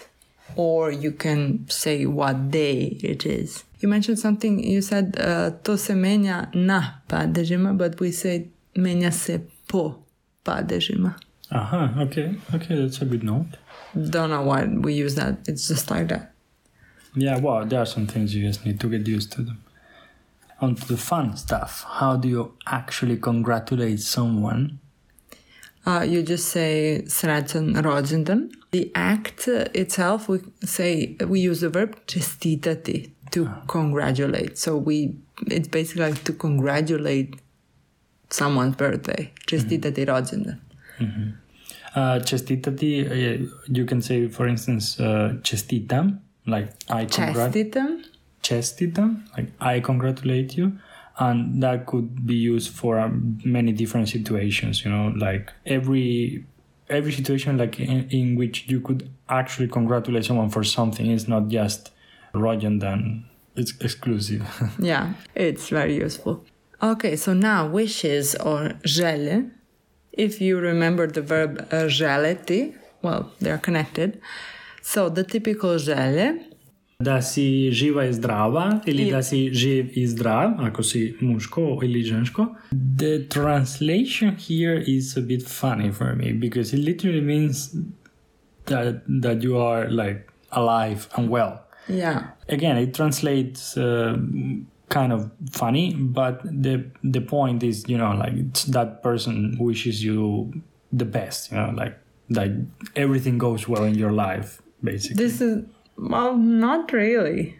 or 0.54 0.90
you 0.92 1.10
can 1.12 1.66
say 1.68 2.06
what 2.06 2.50
day 2.50 2.96
it 3.02 3.26
is. 3.26 3.64
You 3.80 3.88
mentioned 3.88 4.18
something, 4.18 4.58
you 4.58 4.80
said 4.80 5.16
uh, 5.20 5.50
to 5.62 5.76
se 5.76 5.94
menja 5.94 6.48
na 6.54 7.02
padežima, 7.08 7.76
but 7.76 8.00
we 8.00 8.12
say 8.12 8.48
menja 8.74 9.12
se 9.12 9.40
po 9.68 10.02
padežima. 10.44 11.14
Uh-huh. 11.50 12.02
Okay. 12.02 12.34
Okay, 12.54 12.76
that's 12.76 13.02
a 13.02 13.04
good 13.04 13.22
note. 13.22 13.58
Don't 13.94 14.30
know 14.30 14.42
why 14.42 14.64
we 14.64 14.94
use 14.94 15.14
that. 15.14 15.48
It's 15.48 15.68
just 15.68 15.90
like 15.90 16.08
that. 16.08 16.32
Yeah, 17.14 17.38
well, 17.38 17.64
there 17.64 17.80
are 17.80 17.86
some 17.86 18.06
things 18.06 18.34
you 18.34 18.46
just 18.46 18.66
need 18.66 18.80
to 18.80 18.88
get 18.88 19.06
used 19.06 19.32
to 19.32 19.42
them. 19.42 19.62
On 20.60 20.74
to 20.74 20.86
the 20.86 20.96
fun 20.96 21.36
stuff. 21.36 21.84
How 21.86 22.16
do 22.16 22.28
you 22.28 22.52
actually 22.66 23.16
congratulate 23.18 24.00
someone? 24.00 24.78
Uh, 25.86 26.02
you 26.02 26.22
just 26.22 26.48
say 26.48 27.02
srećan 27.06 27.76
rođendan. 27.82 28.50
The 28.72 28.90
act 28.94 29.48
itself, 29.74 30.28
we 30.28 30.40
say 30.64 31.16
we 31.26 31.40
use 31.50 31.60
the 31.60 31.68
verb 31.68 31.94
čestitati 32.06 33.10
to 33.36 33.48
congratulate. 33.66 34.58
So 34.58 34.76
we, 34.76 35.16
it's 35.46 35.68
basically 35.68 36.10
like 36.10 36.24
to 36.24 36.32
congratulate 36.32 37.36
someone's 38.30 38.76
birthday. 38.76 39.30
Čestitati 39.46 40.04
rođendan. 40.04 40.56
Uh, 41.94 42.24
čestitati, 42.24 43.06
uh, 43.06 43.48
you 43.68 43.86
can 43.86 44.02
say, 44.02 44.28
for 44.28 44.48
instance, 44.48 45.02
uh, 45.02 45.42
čestitam, 45.42 46.18
like 46.46 46.68
I 46.88 47.06
congratulate. 47.06 47.52
Čestitam. 47.52 48.02
Čestitam, 48.42 49.24
like 49.36 49.50
I 49.60 49.80
congratulate 49.80 50.58
you. 50.58 50.70
And 51.18 51.62
that 51.62 51.86
could 51.86 52.26
be 52.26 52.34
used 52.34 52.74
for 52.74 52.98
um, 52.98 53.38
many 53.44 53.72
different 53.72 54.08
situations, 54.08 54.84
you 54.84 54.90
know, 54.90 55.12
like 55.16 55.52
every 55.64 56.44
every 56.88 57.12
situation 57.12 57.56
like 57.56 57.80
in, 57.80 58.08
in 58.10 58.36
which 58.36 58.68
you 58.68 58.80
could 58.80 59.08
actually 59.28 59.68
congratulate 59.68 60.24
someone 60.24 60.50
for 60.50 60.64
something 60.64 61.10
is 61.10 61.26
not 61.26 61.48
just 61.48 61.90
rođendan 62.40 63.22
it's 63.56 63.74
exclusive 63.80 64.44
Yeah, 64.78 65.12
it's 65.34 65.70
very 65.70 66.04
useful. 66.06 66.34
Okay, 66.82 67.16
so 67.16 67.32
now 67.34 67.66
wishes 67.74 68.36
or 68.44 68.74
želje. 68.84 69.42
If 70.12 70.40
you 70.40 70.60
remember 70.60 71.06
the 71.06 71.22
verb 71.22 71.58
uh, 71.72 71.88
well, 73.02 73.30
they're 73.40 73.62
connected. 73.64 74.20
So 74.82 75.08
the 75.08 75.24
typical 75.24 75.78
želje 75.78 76.34
da 76.98 77.22
si 77.22 77.70
živa 77.72 78.04
i 78.04 78.12
zdrava 78.12 78.80
ili 78.86 79.02
I- 79.02 79.10
da 79.10 79.22
si 79.22 79.50
živ 79.54 79.86
i 79.92 80.06
zdrav 80.06 80.50
ako 80.58 80.82
si 80.82 81.16
muško 81.20 81.80
ili 81.82 82.02
žensko 82.02 82.46
the 82.98 83.28
translation 83.28 84.36
here 84.48 84.84
is 84.86 85.16
a 85.16 85.20
bit 85.20 85.42
funny 85.48 85.92
for 85.92 86.14
me 86.14 86.32
because 86.32 86.76
it 86.76 86.84
literally 86.84 87.20
means 87.20 87.74
that 88.64 88.94
that 89.22 89.42
you 89.42 89.56
are 89.58 89.90
like 89.90 90.20
alive 90.50 91.00
and 91.14 91.30
well 91.30 91.65
Yeah. 91.88 92.18
again 92.48 92.76
it 92.76 92.94
translates 92.94 93.76
uh, 93.76 94.16
kind 94.88 95.12
of 95.12 95.30
funny 95.52 95.94
but 95.94 96.42
the 96.42 96.84
the 97.02 97.20
point 97.20 97.62
is 97.62 97.84
you 97.88 97.98
know 97.98 98.12
like 98.12 98.32
it's 98.34 98.64
that 98.64 99.02
person 99.02 99.56
wishes 99.58 100.02
you 100.02 100.52
the 100.92 101.04
best 101.04 101.50
you 101.52 101.58
know 101.58 101.70
like 101.76 101.94
that 102.30 102.50
everything 102.94 103.38
goes 103.38 103.68
well 103.68 103.84
in 103.84 103.94
your 103.94 104.12
life 104.12 104.60
basically 104.82 105.24
This 105.24 105.40
is, 105.40 105.64
well, 105.96 106.36
not 106.36 106.92
really. 106.92 107.56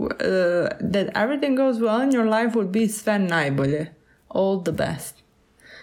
Uh, 0.00 0.68
that 0.80 1.10
everything 1.14 1.54
goes 1.54 1.78
well 1.80 2.00
in 2.00 2.10
your 2.10 2.26
life 2.26 2.54
would 2.56 2.72
be 2.72 2.88
sve 2.88 3.18
najbolje. 3.18 3.86
All 4.28 4.58
the 4.60 4.72
best. 4.72 5.22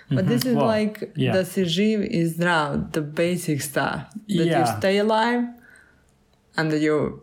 But 0.09 0.27
this 0.27 0.43
is 0.45 0.55
Well, 0.55 0.65
like 0.67 1.13
yeah. 1.15 1.33
da 1.33 1.43
si 1.45 1.63
živ 1.65 2.01
i 2.01 2.25
zdrav, 2.25 2.91
the 2.91 3.01
basic 3.01 3.61
stuff. 3.61 4.01
That 4.27 4.47
you 4.59 4.65
stay 4.79 4.97
alive 4.99 5.43
and 6.57 6.71
that 6.71 6.79
you're 6.79 7.19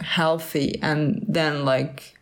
healthy 0.00 0.78
and 0.82 1.24
then 1.28 1.64
like 1.64 2.16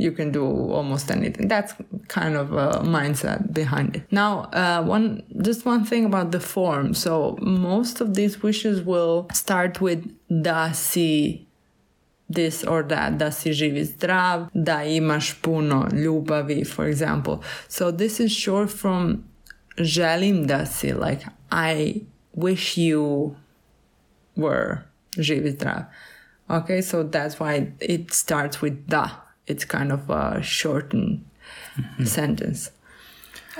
you 0.00 0.12
can 0.12 0.32
do 0.32 0.44
almost 0.46 1.10
anything. 1.10 1.46
That's 1.46 1.74
kind 2.08 2.34
of 2.34 2.52
a 2.52 2.80
mindset 2.82 3.52
behind 3.52 3.96
it. 3.96 4.10
Now, 4.10 4.44
uh, 4.52 4.82
one 4.82 5.22
just 5.42 5.66
one 5.66 5.84
thing 5.84 6.06
about 6.06 6.32
the 6.32 6.40
form. 6.40 6.94
So 6.94 7.36
most 7.40 8.00
of 8.00 8.14
these 8.14 8.42
wishes 8.42 8.82
will 8.82 9.28
start 9.32 9.80
with 9.80 10.10
da 10.42 10.72
si 10.72 11.46
this 12.30 12.64
or 12.64 12.82
that, 12.84 13.18
da 13.18 13.30
si 13.30 13.52
živ 13.52 13.76
i 13.76 13.84
zdrav, 13.84 14.48
da 14.54 14.84
imaš 14.84 15.34
puno 15.42 15.88
ljubavi, 15.92 16.66
for 16.66 16.86
example. 16.86 17.42
So 17.68 17.90
this 17.90 18.20
is 18.20 18.32
short 18.32 18.70
from 18.70 19.24
želim 19.76 20.46
da 20.46 20.64
si, 20.64 20.92
like 20.92 21.26
I 21.52 22.02
wish 22.32 22.78
you 22.78 23.36
were 24.36 24.89
živ 25.18 25.46
i 25.46 25.50
zdrav. 25.52 25.82
Okay, 26.48 26.82
so 26.82 27.02
that's 27.02 27.40
why 27.40 27.66
it 27.80 28.12
starts 28.12 28.62
with 28.62 28.74
da. 28.86 29.08
It's 29.46 29.64
kind 29.64 29.92
of 29.92 30.00
a 30.10 30.42
shortened 30.42 31.18
sentence. 32.04 32.70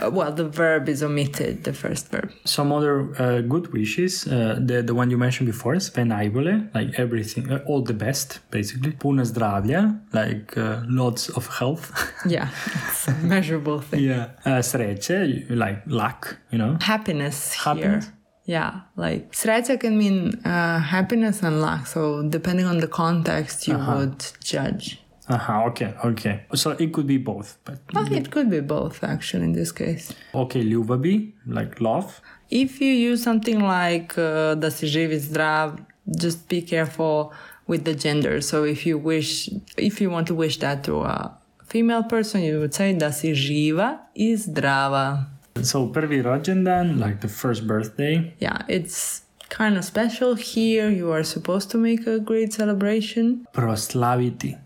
Uh, 0.03 0.09
well, 0.13 0.33
the 0.33 0.45
verb 0.45 0.89
is 0.89 1.03
omitted, 1.03 1.65
the 1.65 1.73
first 1.73 2.11
verb. 2.13 2.31
some 2.45 2.73
other 2.73 3.01
uh, 3.19 3.41
good 3.49 3.73
wishes 3.73 4.27
uh, 4.27 4.33
the 4.67 4.83
the 4.83 4.95
one 4.95 5.11
you 5.11 5.19
mentioned 5.19 5.47
before 5.51 5.81
sve 5.81 6.05
najbolje 6.05 6.55
like 6.75 7.03
everything 7.03 7.51
uh, 7.53 7.59
all 7.67 7.83
the 7.85 7.93
best 7.95 8.39
basically 8.51 8.93
Puna 8.93 9.25
zdravlja 9.25 9.83
like 10.13 10.61
uh, 10.61 10.65
lots 10.89 11.29
of 11.37 11.49
health 11.61 11.85
Yeah, 12.37 12.49
it's 12.89 13.09
a 13.09 13.15
measurable 13.23 13.81
thing. 13.91 14.01
yeah 14.11 14.25
uh, 14.47 14.63
sreće 14.63 15.19
like 15.49 15.79
luck 15.87 16.37
you 16.53 16.59
know 16.59 16.77
Happiness, 16.81 17.55
Happiness? 17.65 18.05
here. 18.05 18.15
Yeah, 18.47 18.73
like 18.97 19.25
sreća 19.33 19.77
can 19.81 19.99
mean 19.99 20.33
uh, 20.45 20.81
happiness 20.83 21.43
and 21.43 21.61
luck. 21.61 21.87
So 21.87 22.23
depending 22.29 22.67
on 22.67 22.79
the 22.81 22.89
context, 22.89 23.69
you 23.69 23.77
would 23.79 24.21
judge. 24.45 24.99
uh-huh 25.31 25.69
okay 25.69 25.95
okay 26.05 26.41
so 26.55 26.71
it 26.71 26.89
could 26.93 27.07
be 27.07 27.17
both 27.17 27.49
but 27.65 27.79
it 28.11 28.31
could 28.31 28.51
be 28.51 28.61
both, 28.61 29.05
actually, 29.05 29.45
in 29.45 29.53
this 29.53 29.73
case. 29.73 30.05
okay 30.35 30.63
ljubavi 30.63 31.33
like 31.47 31.81
love 31.81 32.09
If 32.51 32.81
you 32.81 32.93
use 33.11 33.23
something 33.23 33.59
like 33.61 34.19
uh, 34.19 34.55
da 34.63 34.71
si 34.71 34.87
živ 34.87 35.13
i 35.13 35.19
zdrav, 35.21 35.79
just 36.21 36.49
be 36.49 36.61
careful 36.63 37.31
with 37.69 37.85
the 37.85 37.95
gender. 37.95 38.41
So 38.41 38.65
if 38.65 38.85
you 38.87 38.99
wish, 38.99 39.49
if 39.77 40.01
you 40.01 40.11
want 40.11 40.27
to 40.27 40.35
wish 40.35 40.59
that 40.59 40.83
to 40.85 40.95
a 41.03 41.31
female 41.69 42.03
person, 42.03 42.43
you 42.43 42.59
would 42.61 42.75
say 42.75 42.93
da 42.93 43.11
si 43.11 43.31
živa 43.35 43.99
i 44.15 44.35
zdrava. 44.37 45.27
So 45.65 45.93
prvi 45.93 46.23
rođendan 46.23 46.99
like 47.07 47.21
the 47.21 47.29
first 47.29 47.63
birthday 47.65 48.33
Yeah, 48.41 48.59
it's 48.69 49.23
kind 49.59 49.77
of 49.79 49.85
special 49.85 50.35
here. 50.37 50.91
You 50.91 51.13
are 51.13 51.25
supposed 51.25 51.71
to 51.71 51.79
make 51.79 52.07
a 52.11 52.19
great 52.19 52.53
celebration. 52.53 53.47
proslaviti 53.53 54.57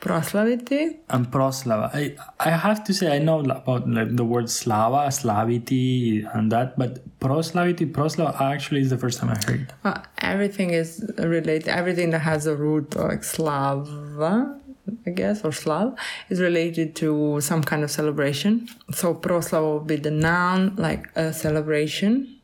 Proslaviti. 0.00 0.96
and 1.08 1.26
proslava. 1.32 1.90
I, 1.94 2.14
I 2.38 2.50
have 2.50 2.84
to 2.84 2.92
say 2.92 3.16
I 3.16 3.18
know 3.18 3.40
about 3.40 3.88
like 3.88 4.14
the 4.16 4.24
word 4.24 4.50
slava, 4.50 5.08
slaviti, 5.10 6.28
and 6.36 6.52
that, 6.52 6.78
but 6.78 7.00
proslaviti, 7.18 7.90
proslava 7.90 8.38
actually 8.40 8.80
is 8.82 8.90
the 8.90 8.98
first 8.98 9.18
time 9.20 9.30
I 9.30 9.38
heard. 9.50 9.72
Uh, 9.84 10.00
everything 10.18 10.70
is 10.70 11.02
related. 11.18 11.68
Everything 11.68 12.10
that 12.10 12.20
has 12.20 12.46
a 12.46 12.54
root 12.54 12.94
like 12.94 13.24
slava, 13.24 14.60
I 15.06 15.10
guess, 15.10 15.44
or 15.44 15.52
slav, 15.52 15.96
is 16.28 16.40
related 16.40 16.94
to 16.96 17.40
some 17.40 17.62
kind 17.62 17.82
of 17.82 17.90
celebration. 17.90 18.68
So 18.92 19.14
proslava 19.14 19.78
would 19.78 19.86
be 19.86 19.96
the 19.96 20.10
noun, 20.10 20.74
like 20.76 21.08
a 21.16 21.32
celebration. 21.32 22.40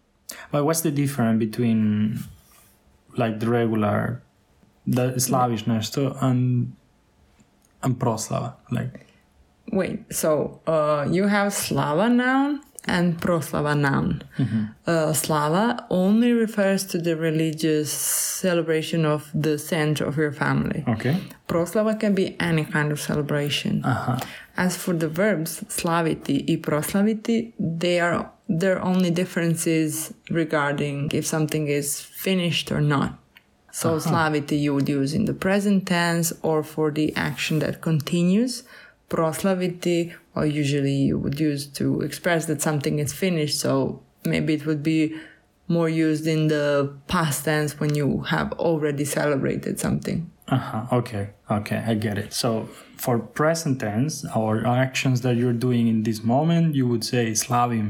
But 0.50 0.64
what's 0.64 0.80
the 0.80 0.90
difference 0.90 1.38
between 1.38 2.20
like 3.16 3.40
the 3.40 3.48
regular, 3.48 4.22
the 4.86 5.18
Slavish 5.18 5.64
nešto 5.66 6.16
and 6.20 6.72
and 7.82 7.98
proslava? 7.98 8.54
Like 8.70 9.06
Wait, 9.70 10.12
so 10.12 10.60
uh, 10.66 11.06
you 11.10 11.26
have 11.26 11.52
slava 11.52 12.08
noun 12.08 12.60
and 12.84 13.20
proslava 13.20 13.78
noun. 13.78 14.22
Uh, 14.86 15.12
slava 15.12 15.86
only 15.90 16.32
refers 16.32 16.84
to 16.84 16.98
the 16.98 17.16
religious 17.16 17.92
celebration 17.92 19.04
of 19.04 19.30
the 19.34 19.58
center 19.58 20.04
of 20.04 20.16
your 20.16 20.32
family. 20.32 20.84
Okay. 20.88 21.16
Proslava 21.48 21.98
can 21.98 22.14
be 22.14 22.36
any 22.40 22.64
kind 22.64 22.90
of 22.90 23.00
celebration. 23.00 23.84
Uh-huh. 23.84 24.18
As 24.56 24.76
for 24.76 24.94
the 24.94 25.08
verbs 25.08 25.60
slaviti 25.68 26.44
i 26.50 26.56
proslaviti, 26.56 27.52
they 27.58 28.00
are 28.00 28.30
their 28.48 28.82
only 28.82 29.10
differences 29.10 30.12
regarding 30.30 31.10
if 31.12 31.24
something 31.24 31.68
is 31.68 32.00
finished 32.00 32.70
or 32.70 32.80
not. 32.80 33.18
So 33.70 33.96
slaviti 33.96 34.60
you 34.60 34.74
would 34.74 34.88
use 34.88 35.14
in 35.14 35.24
the 35.24 35.32
present 35.32 35.86
tense 35.86 36.32
or 36.42 36.62
for 36.62 36.90
the 36.90 37.14
action 37.16 37.60
that 37.60 37.80
continues. 37.80 38.64
Proslaviti, 39.12 40.00
or 40.34 40.44
usually 40.46 40.94
you 41.08 41.16
would 41.22 41.38
use 41.50 41.62
to 41.78 42.00
express 42.08 42.46
that 42.46 42.60
something 42.62 42.98
is 43.04 43.12
finished. 43.24 43.56
So 43.60 44.00
maybe 44.32 44.50
it 44.58 44.64
would 44.66 44.82
be 44.82 45.00
more 45.68 45.88
used 45.88 46.26
in 46.26 46.48
the 46.48 46.66
past 47.14 47.44
tense 47.44 47.70
when 47.80 47.94
you 48.00 48.08
have 48.34 48.48
already 48.68 49.04
celebrated 49.04 49.74
something. 49.86 50.18
Uh-huh. 50.48 50.98
Okay. 51.00 51.24
Okay, 51.50 51.80
I 51.86 51.94
get 51.94 52.16
it. 52.18 52.32
So 52.32 52.68
for 53.04 53.18
present 53.18 53.80
tense 53.80 54.24
or 54.34 54.66
actions 54.66 55.20
that 55.24 55.34
you're 55.36 55.58
doing 55.66 55.84
in 55.88 56.02
this 56.02 56.20
moment, 56.34 56.74
you 56.74 56.86
would 56.90 57.04
say 57.04 57.24
slavim 57.32 57.86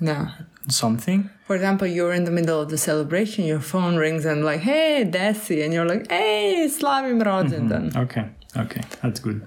Yeah. 0.00 0.26
something. 0.68 1.30
For 1.46 1.54
example, 1.56 1.86
you're 1.96 2.12
in 2.20 2.24
the 2.24 2.30
middle 2.30 2.60
of 2.64 2.68
the 2.74 2.78
celebration, 2.78 3.44
your 3.44 3.60
phone 3.72 3.96
rings 4.04 4.24
and 4.24 4.44
like, 4.50 4.60
hey, 4.70 5.04
Desi, 5.16 5.56
and 5.64 5.72
you're 5.74 5.88
like, 5.94 6.04
hey, 6.10 6.68
Slavim 6.68 7.18
rođendan. 7.22 7.84
Okay. 8.04 8.24
Okay. 8.56 8.82
That's 9.02 9.20
good. 9.20 9.40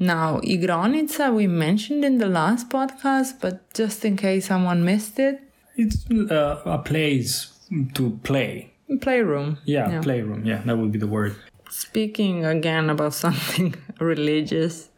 Now, 0.00 0.40
igronica 0.40 1.30
we 1.32 1.46
mentioned 1.46 2.04
in 2.06 2.16
the 2.16 2.26
last 2.26 2.70
podcast, 2.70 3.38
but 3.40 3.72
just 3.74 4.02
in 4.04 4.16
case 4.16 4.46
someone 4.46 4.82
missed 4.82 5.18
it, 5.18 5.42
It's 5.76 6.06
uh, 6.10 6.62
a 6.64 6.78
place 6.78 7.52
to 7.94 8.18
play. 8.22 8.72
playroom. 9.02 9.58
Yeah, 9.66 10.00
playroom. 10.00 10.44
Yeah, 10.46 10.62
that 10.64 10.76
would 10.78 10.90
be 10.90 10.98
the 10.98 11.06
word. 11.06 11.36
Speaking 11.68 12.44
again 12.46 12.88
about 12.88 13.12
something 13.24 13.74
religious. 14.00 14.88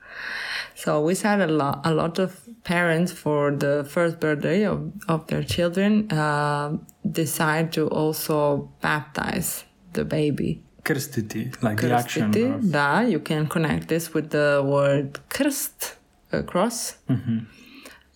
So 0.74 1.02
we 1.02 1.14
said 1.14 1.40
a 1.40 1.46
lot, 1.48 1.80
a 1.84 1.92
lot 1.92 2.18
of 2.18 2.40
parents 2.64 3.10
for 3.12 3.50
the 3.50 3.84
first 3.90 4.20
birthday 4.20 4.64
of, 4.64 4.92
of 5.08 5.26
their 5.26 5.42
children 5.42 6.10
uh, 6.12 6.78
decide 7.10 7.72
to 7.72 7.88
also 7.88 8.70
baptize 8.80 9.64
the 9.92 10.04
baby. 10.04 10.62
Krstiti, 10.84 11.62
like 11.62 11.80
the 11.80 11.92
action. 11.94 12.32
Krstiti, 12.32 12.54
Of, 12.54 12.72
da, 12.72 13.00
you 13.00 13.20
can 13.20 13.46
connect 13.46 13.88
this 13.88 14.12
with 14.14 14.30
the 14.30 14.62
word 14.64 15.18
krst, 15.30 15.94
uh, 16.32 16.42
cross. 16.42 16.96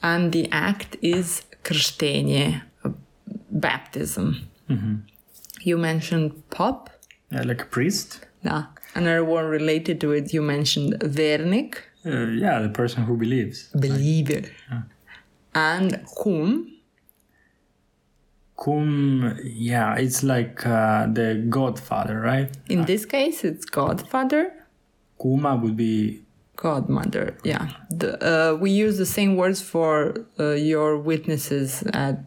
And 0.02 0.32
the 0.32 0.48
act 0.52 0.96
is 1.02 1.42
krštenje, 1.64 2.62
baptism. 3.50 4.34
You 5.62 5.78
mentioned 5.78 6.32
pop. 6.50 6.90
yeah, 7.30 7.42
like 7.42 7.62
a 7.62 7.66
priest. 7.66 8.20
Da. 8.44 8.66
Another 8.94 9.24
one 9.24 9.46
related 9.46 10.00
to 10.00 10.12
it, 10.12 10.32
you 10.32 10.42
mentioned 10.42 10.94
vernik, 11.00 11.74
Uh, 12.04 12.10
yeah, 12.44 12.60
the 12.62 12.68
person 12.68 13.02
who 13.04 13.16
believes. 13.16 13.68
believer. 13.74 14.42
And 15.54 16.04
kum, 16.22 16.68
Kum, 18.56 19.38
yeah, 19.42 19.96
it's 19.96 20.22
like 20.22 20.66
uh, 20.66 21.06
the 21.12 21.44
godfather, 21.48 22.20
right? 22.20 22.50
in 22.68 22.84
this 22.86 23.04
case, 23.04 23.44
it's 23.44 23.66
godfather, 23.66 24.52
Kuma 25.20 25.56
would 25.56 25.76
be 25.76 26.22
godmother. 26.56 27.36
Yeah. 27.44 27.68
The, 27.90 28.16
uh, 28.22 28.54
we 28.54 28.70
use 28.70 28.96
the 28.96 29.06
same 29.06 29.36
words 29.36 29.60
for 29.60 30.26
uh, 30.38 30.52
your 30.52 30.98
witnesses 30.98 31.82
at 31.92 32.24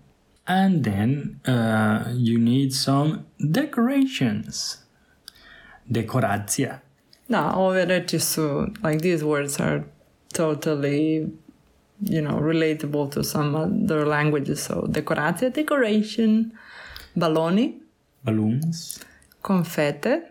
And 0.49 0.83
then 0.83 1.39
uh, 1.45 2.05
you 2.11 2.39
need 2.39 2.73
some 2.73 3.25
decorations. 3.51 4.77
Dekoracija. 5.87 6.79
Da, 7.27 7.53
ove 7.55 7.85
reči 7.85 8.19
su, 8.19 8.65
like 8.83 9.01
these 9.01 9.23
words 9.23 9.59
are 9.59 9.83
totally, 10.33 11.27
you 12.01 12.21
know, 12.21 12.35
relatable 12.39 13.11
to 13.11 13.23
some 13.23 13.55
other 13.55 14.05
languages. 14.05 14.61
So, 14.63 14.87
dekoracija, 14.89 15.53
decoration, 15.53 16.51
baloni, 17.17 17.75
Balloons. 18.23 18.99
konfete, 19.41 20.21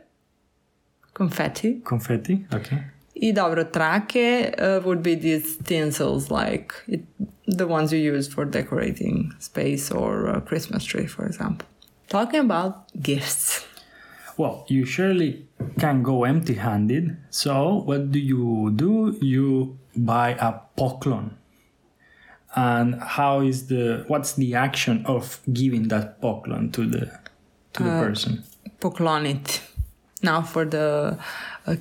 confetti. 1.15 1.81
Confetti. 1.85 2.47
Okay. 2.55 2.79
I 3.21 3.33
dobro, 3.33 3.65
trake 3.65 4.55
uh, 4.61 4.81
would 4.85 5.03
be 5.03 5.17
these 5.17 5.57
tinsels, 5.57 6.31
like 6.31 6.73
it, 6.87 7.03
the 7.47 7.67
ones 7.67 7.93
you 7.93 7.99
use 7.99 8.29
for 8.29 8.45
decorating 8.45 9.33
space 9.41 9.91
or 9.91 10.29
a 10.29 10.41
Christmas 10.41 10.85
tree, 10.85 11.07
for 11.07 11.27
example. 11.27 11.67
Talking 12.09 12.41
about 12.41 12.87
gifts. 13.03 13.67
Well, 14.37 14.65
you 14.69 14.85
surely 14.85 15.49
can 15.81 16.05
go 16.05 16.23
empty 16.23 16.55
handed. 16.55 17.17
So, 17.31 17.83
what 17.85 18.13
do 18.13 18.21
you 18.21 18.71
do? 18.77 19.19
You 19.21 19.77
buy 19.97 20.31
a 20.39 20.61
poklon. 20.77 21.31
And 22.57 23.01
how 23.03 23.41
is 23.41 23.67
the 23.67 24.05
what's 24.09 24.33
the 24.33 24.55
action 24.55 25.05
of 25.07 25.41
giving 25.53 25.89
that 25.89 26.21
poklon 26.21 26.73
to 26.73 26.87
the 26.87 27.11
to 27.75 27.83
the 27.83 27.91
person? 27.91 28.45
poklonit. 28.81 29.61
Now 30.23 30.43
for 30.43 30.65
the 30.65 31.19
uh, 31.67 31.77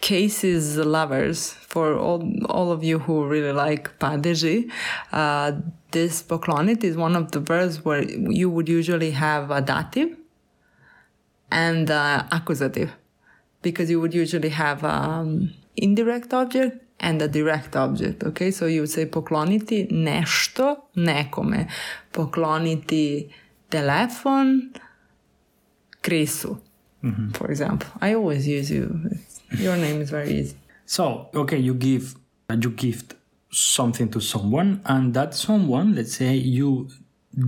cases 0.00 0.76
lovers, 0.76 1.52
for 1.52 1.98
all 1.98 2.22
all 2.46 2.72
of 2.72 2.84
you 2.84 2.98
who 3.00 3.26
really 3.26 3.52
like 3.52 3.98
padeži, 3.98 4.70
uh, 5.12 5.52
this 5.90 6.22
poklonit 6.22 6.84
is 6.84 6.96
one 6.96 7.16
of 7.16 7.32
the 7.32 7.40
verbs 7.40 7.84
where 7.84 8.02
you 8.02 8.50
would 8.50 8.68
usually 8.68 9.10
have 9.10 9.50
a 9.50 9.60
dative 9.60 10.16
and 11.50 11.90
uh, 11.90 12.24
accusative, 12.32 12.92
because 13.62 13.90
you 13.90 14.00
would 14.00 14.14
usually 14.14 14.50
have 14.50 14.84
um, 14.84 15.52
indirect 15.76 16.32
object 16.32 16.82
and 17.06 17.22
a 17.22 17.28
direct 17.28 17.76
object. 17.76 18.24
Okay, 18.24 18.50
so 18.50 18.66
you 18.66 18.80
would 18.80 18.90
say 18.90 19.06
pokloniti 19.06 19.86
nešto 19.90 20.90
nekome, 20.96 21.68
pokloniti 22.12 23.30
telefon 23.70 24.72
Krisu, 26.02 26.56
mhm. 27.02 27.36
for 27.36 27.50
example. 27.50 27.88
I 28.00 28.14
always 28.14 28.46
use 28.46 28.70
you. 28.70 29.10
Your 29.50 29.76
name 29.76 30.02
is 30.02 30.10
very 30.10 30.30
easy. 30.40 30.56
So, 30.84 31.28
okay, 31.34 31.58
you 31.58 31.74
give 31.74 32.14
you 32.50 32.70
gift 32.70 33.14
something 33.50 34.08
to 34.10 34.20
someone, 34.20 34.80
and 34.84 35.14
that 35.14 35.34
someone, 35.34 35.94
let's 35.94 36.14
say 36.14 36.34
you 36.34 36.88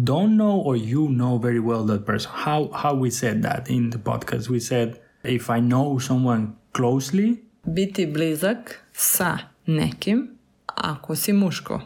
don't 0.04 0.36
know 0.36 0.56
or 0.60 0.76
you 0.76 1.08
know 1.08 1.38
very 1.38 1.60
well 1.60 1.84
that 1.86 2.06
person. 2.06 2.30
How 2.32 2.70
how 2.72 2.94
we 2.94 3.10
said 3.10 3.42
that 3.42 3.68
in 3.70 3.90
the 3.90 3.98
podcast? 3.98 4.48
We 4.48 4.60
said 4.60 5.00
if 5.24 5.50
I 5.50 5.60
know 5.60 5.98
someone 5.98 6.56
closely, 6.72 7.42
Biti 7.66 8.06
blizak 8.06 8.80
sa 8.92 9.38
nekim 9.66 10.38
ako 10.66 11.16
si 11.16 11.32
muško. 11.32 11.80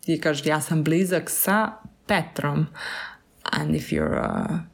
Ti 0.00 0.20
kažeš 0.20 0.46
ja 0.46 0.60
sam 0.60 0.84
blizak 0.84 1.30
sa 1.30 1.78
Petrom. 2.06 2.66
And 3.52 3.74
if 3.74 3.92
you're 3.92 4.16
a 4.16 4.66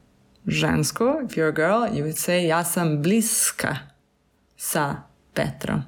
žensko, 0.47 1.25
if 1.25 1.37
you're 1.37 1.49
a 1.49 1.53
girl, 1.53 1.87
you 1.95 2.03
would 2.03 2.19
say 2.19 2.47
ja 2.47 2.63
sam 2.65 3.03
bliska 3.03 3.79
sa 4.57 5.05
Petrom. 5.35 5.85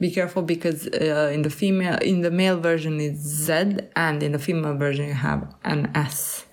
Be 0.00 0.10
careful 0.10 0.42
because 0.42 0.86
uh, 0.86 1.30
in 1.32 1.42
the 1.42 1.50
female, 1.50 1.98
in 1.98 2.22
the 2.22 2.30
male 2.30 2.58
version 2.58 3.00
it's 3.00 3.20
Z, 3.20 3.52
and 3.94 4.22
in 4.22 4.32
the 4.32 4.38
female 4.38 4.74
version 4.74 5.06
you 5.06 5.14
have 5.14 5.46
an 5.62 5.90
S. 5.94 6.46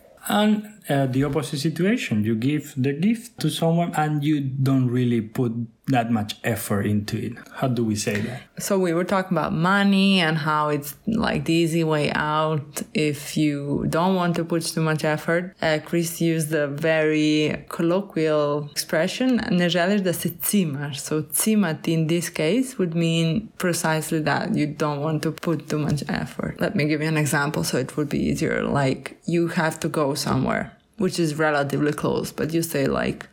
uh, 0.90 1.06
the 1.08 1.24
opposite 1.24 1.60
situation, 1.60 2.24
you 2.24 2.36
give 2.36 2.74
the 2.78 2.94
gift 2.94 3.40
to 3.40 3.50
someone 3.50 3.94
and 3.96 4.24
you 4.24 4.42
don't 4.42 4.88
really 4.88 5.22
put 5.22 5.54
that 5.88 6.12
much 6.12 6.36
effort 6.44 6.86
into 6.86 7.18
it. 7.18 7.34
How 7.56 7.68
do 7.70 7.84
we 7.84 7.96
say 7.96 8.20
that? 8.22 8.42
So 8.60 8.78
we 8.78 8.94
were 8.94 9.06
talking 9.06 9.38
about 9.38 9.54
money 9.54 10.20
and 10.20 10.38
how 10.38 10.70
it's 10.70 10.96
like 11.06 11.46
the 11.46 11.54
easy 11.54 11.84
way 11.84 12.12
out 12.12 12.82
if 12.94 13.38
you 13.38 13.86
don't 13.90 14.16
want 14.16 14.36
to 14.36 14.44
put 14.44 14.64
too 14.64 14.82
much 14.82 15.06
effort. 15.06 15.56
Uh, 15.62 15.80
Chris 15.84 16.20
used 16.20 16.54
a 16.54 16.68
very 16.68 17.66
colloquial 17.70 18.70
expression. 18.72 19.40
So 19.40 21.24
cimat 21.24 21.88
in 21.88 22.08
this 22.08 22.30
case 22.30 22.78
would 22.78 22.94
mean 22.94 23.50
precisely 23.58 24.20
that. 24.22 24.56
You 24.56 24.68
don't 24.68 25.00
want 25.02 25.24
to 25.24 25.32
put 25.32 25.70
too 25.70 25.80
much 25.80 26.04
effort. 26.10 26.60
Let 26.60 26.76
me 26.76 26.86
give 26.86 27.02
you 27.02 27.08
an 27.08 27.18
example 27.18 27.64
so 27.64 27.78
it 27.78 27.96
would 27.96 28.10
be 28.10 28.20
easier. 28.20 28.64
Like 28.64 29.18
you 29.26 29.48
have 29.50 29.80
to 29.82 29.90
go 29.90 30.16
somewhere, 30.16 30.74
which 30.98 31.20
is 31.20 31.36
relatively 31.40 31.92
close, 31.94 32.32
but 32.32 32.54
you 32.54 32.62
say 32.64 32.88
like, 32.88 33.26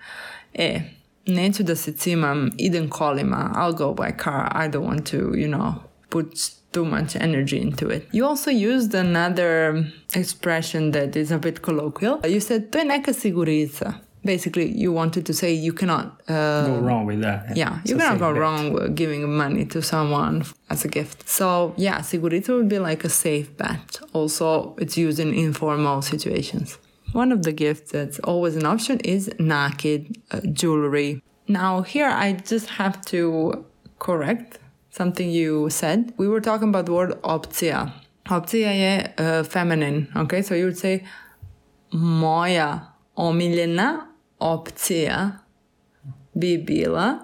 eh, 0.55 0.81
neću 1.27 1.62
da 1.64 1.74
se 1.77 1.92
cimam, 1.92 2.50
idem 2.59 2.88
kolima, 2.90 3.50
I'll 3.55 3.72
go 3.77 3.94
by 3.94 4.12
car, 4.12 4.48
I 4.64 4.68
don't 4.68 4.85
want 4.87 5.07
to, 5.07 5.16
you 5.37 5.48
know, 5.48 5.74
put 6.11 6.50
too 6.72 6.85
much 6.85 7.16
energy 7.16 7.61
into 7.61 7.88
it. 7.88 8.09
You 8.12 8.27
also 8.27 8.50
used 8.50 8.94
another 8.94 9.85
expression 10.14 10.90
that 10.92 11.16
is 11.16 11.31
a 11.31 11.38
bit 11.38 11.62
colloquial. 11.62 12.20
You 12.27 12.40
said, 12.40 12.72
to 12.72 12.79
je 12.79 12.85
neka 12.85 13.12
sigurica. 13.14 13.94
basically 14.27 14.72
you 14.72 14.90
wanted 14.90 15.27
to 15.27 15.35
say 15.35 15.53
you 15.53 15.72
cannot 15.74 16.07
uh, 16.29 16.66
Go 16.66 16.79
wrong 16.81 17.05
with 17.07 17.20
that. 17.20 17.55
yeah, 17.57 17.79
It's 17.83 17.90
you 17.90 17.96
a 17.96 18.00
cannot 18.00 18.18
go 18.18 18.33
bet. 18.33 18.40
wrong 18.40 18.72
with 18.72 18.94
giving 18.96 19.31
money 19.37 19.66
to 19.66 19.83
someone 19.83 20.44
as 20.70 20.85
a 20.85 20.88
gift. 20.88 21.29
So 21.29 21.74
yeah, 21.77 21.98
Sigurito 22.00 22.57
would 22.57 22.68
be 22.68 22.79
like 22.79 23.05
a 23.05 23.11
safe 23.11 23.55
bet. 23.59 24.00
Also, 24.14 24.74
it's 24.79 24.96
used 24.96 25.18
in 25.20 25.35
informal 25.35 26.00
situations. 26.03 26.79
One 27.14 27.31
of 27.31 27.44
the 27.44 27.53
gifts 27.53 27.92
that's 27.92 28.18
always 28.18 28.57
an 28.57 28.66
option 28.66 28.98
is 29.00 29.29
nakit 29.38 30.16
uh, 30.33 30.40
jewelry. 30.53 31.22
Now 31.46 31.83
here 31.83 32.09
I 32.09 32.33
just 32.33 32.68
have 32.70 33.00
to 33.07 33.64
correct 34.00 34.59
something 34.90 35.31
you 35.31 35.70
said. 35.70 36.12
We 36.16 36.27
were 36.27 36.40
talking 36.40 36.70
about 36.70 36.87
the 36.87 36.92
word 36.92 37.12
opcija. 37.22 37.92
Opcija 38.31 38.70
je 38.70 39.14
uh, 39.18 39.44
feminine, 39.44 40.09
okay? 40.16 40.42
So 40.42 40.55
you 40.57 40.64
would 40.64 40.79
say 40.79 41.05
moja 41.92 42.81
omiljena 43.16 44.07
opcija 44.38 45.38
bi 46.35 46.59
bila 46.59 47.18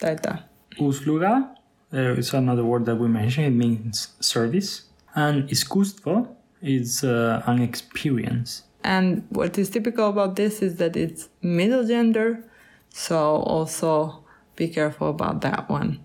ta 0.00 0.08
je 0.08 0.16
ta. 0.16 0.36
Usluga 0.78 1.54
uh, 1.92 2.18
is 2.18 2.34
another 2.34 2.64
word 2.64 2.86
that 2.86 2.96
we 2.98 3.08
mentioned. 3.08 3.46
It 3.46 3.66
means 3.66 4.08
service. 4.20 4.82
And 5.14 5.50
iskustvo 5.50 6.26
is 6.62 7.04
uh, 7.04 7.42
an 7.46 7.60
experience. 7.60 8.62
And 8.84 9.26
what 9.30 9.58
is 9.58 9.70
typical 9.70 10.08
about 10.08 10.36
this 10.36 10.62
is 10.62 10.76
that 10.76 10.96
it's 10.96 11.28
middle 11.42 11.84
gender, 11.84 12.44
so 12.90 13.18
also 13.18 14.24
be 14.56 14.68
careful 14.68 15.10
about 15.10 15.40
that 15.42 15.68
one. 15.68 16.00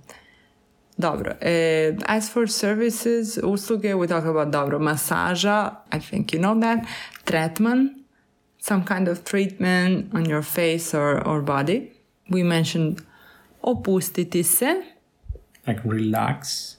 Dobro. 0.99 1.37
eh, 1.41 1.97
as 2.05 2.29
for 2.29 2.45
services, 2.45 3.37
usluge, 3.37 3.97
we 3.97 4.07
talk 4.07 4.25
about 4.25 4.51
dobro. 4.51 4.79
Masaža, 4.79 5.77
I 5.91 5.99
think 5.99 6.33
you 6.33 6.39
know 6.39 6.59
that. 6.59 6.87
Tretman, 7.25 7.95
some 8.59 8.83
kind 8.83 9.07
of 9.07 9.23
treatment 9.25 10.13
on 10.13 10.25
your 10.25 10.43
face 10.43 10.93
or, 10.93 11.25
or 11.27 11.41
body. 11.41 11.91
We 12.29 12.43
mentioned 12.43 13.01
opustiti 13.63 14.45
se. 14.45 14.83
Like 15.65 15.83
relax. 15.83 16.77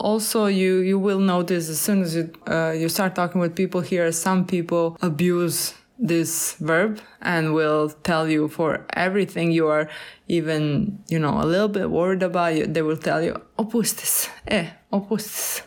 Also 0.00 0.46
you 0.46 0.78
you 0.78 0.98
will 0.98 1.20
notice 1.20 1.68
as 1.68 1.80
soon 1.80 2.02
as 2.02 2.14
you 2.14 2.32
uh, 2.46 2.70
you 2.70 2.88
start 2.88 3.14
talking 3.14 3.40
with 3.40 3.54
people 3.54 3.80
here 3.80 4.10
some 4.12 4.44
people 4.44 4.96
abuse 5.02 5.74
this 5.98 6.54
verb 6.60 7.00
and 7.20 7.54
will 7.54 7.90
tell 8.04 8.28
you 8.28 8.48
for 8.48 8.86
everything 8.92 9.50
you 9.50 9.66
are 9.66 9.88
even 10.28 10.96
you 11.08 11.18
know 11.18 11.40
a 11.40 11.46
little 11.46 11.68
bit 11.68 11.90
worried 11.90 12.22
about 12.22 12.54
you 12.54 12.66
they 12.66 12.82
will 12.82 12.96
tell 12.96 13.20
you 13.22 13.34
opustis 13.58 14.28
eh 14.46 14.68
opustis. 14.92 15.62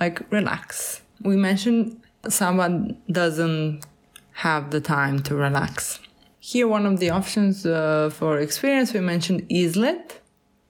Like 0.00 0.22
relax. 0.30 1.00
We 1.22 1.36
mentioned 1.36 2.00
someone 2.28 2.96
doesn't 3.10 3.84
have 4.32 4.70
the 4.70 4.80
time 4.80 5.22
to 5.24 5.36
relax. 5.36 6.00
Here 6.40 6.66
one 6.66 6.86
of 6.86 6.98
the 6.98 7.10
options 7.10 7.64
uh, 7.64 8.10
for 8.10 8.38
experience 8.38 8.92
we 8.92 9.00
mentioned 9.00 9.48
izlet 9.48 10.20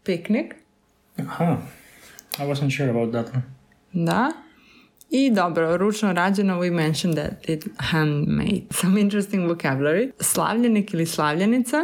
picnic. 0.05 0.63
Huh. 1.19 1.59
I 2.39 2.47
wasn't 2.47 2.71
sure 2.73 2.91
about 2.91 3.13
that 3.13 3.35
one. 3.35 3.43
Da. 3.93 4.33
I 5.11 5.31
dobro, 5.31 5.77
ručno 5.77 6.13
rađeno, 6.13 6.61
we 6.61 6.71
mentioned 6.71 7.17
that 7.17 7.49
it 7.49 7.69
handmade. 7.79 8.63
Some 8.71 9.01
interesting 9.01 9.49
vocabulary. 9.49 10.11
Slavljenik 10.21 10.95
ili 10.95 11.07
slavljenica. 11.07 11.77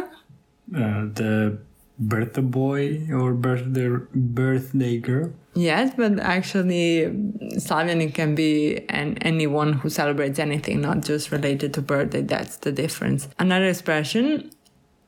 Uh, 0.67 1.13
the 1.13 1.51
birthday 1.97 2.41
boy 2.41 3.07
or 3.13 3.33
birthday 3.33 3.99
birthday 4.13 5.01
girl. 5.01 5.29
Yes, 5.55 5.89
but 5.97 6.19
actually 6.21 7.13
slavljenik 7.59 8.15
can 8.15 8.35
be 8.35 8.85
an, 8.89 9.17
anyone 9.21 9.73
who 9.73 9.89
celebrates 9.89 10.39
anything, 10.39 10.81
not 10.81 11.09
just 11.09 11.31
related 11.31 11.73
to 11.73 11.81
birthday. 11.81 12.21
That's 12.21 12.57
the 12.57 12.71
difference. 12.71 13.27
Another 13.37 13.69
expression, 13.69 14.41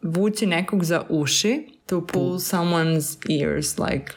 vući 0.02 0.46
nekog 0.46 0.84
za 0.84 1.06
uši, 1.10 1.68
to 1.86 2.08
pull 2.08 2.40
someone's 2.40 3.18
ears, 3.30 3.80
like 3.80 4.14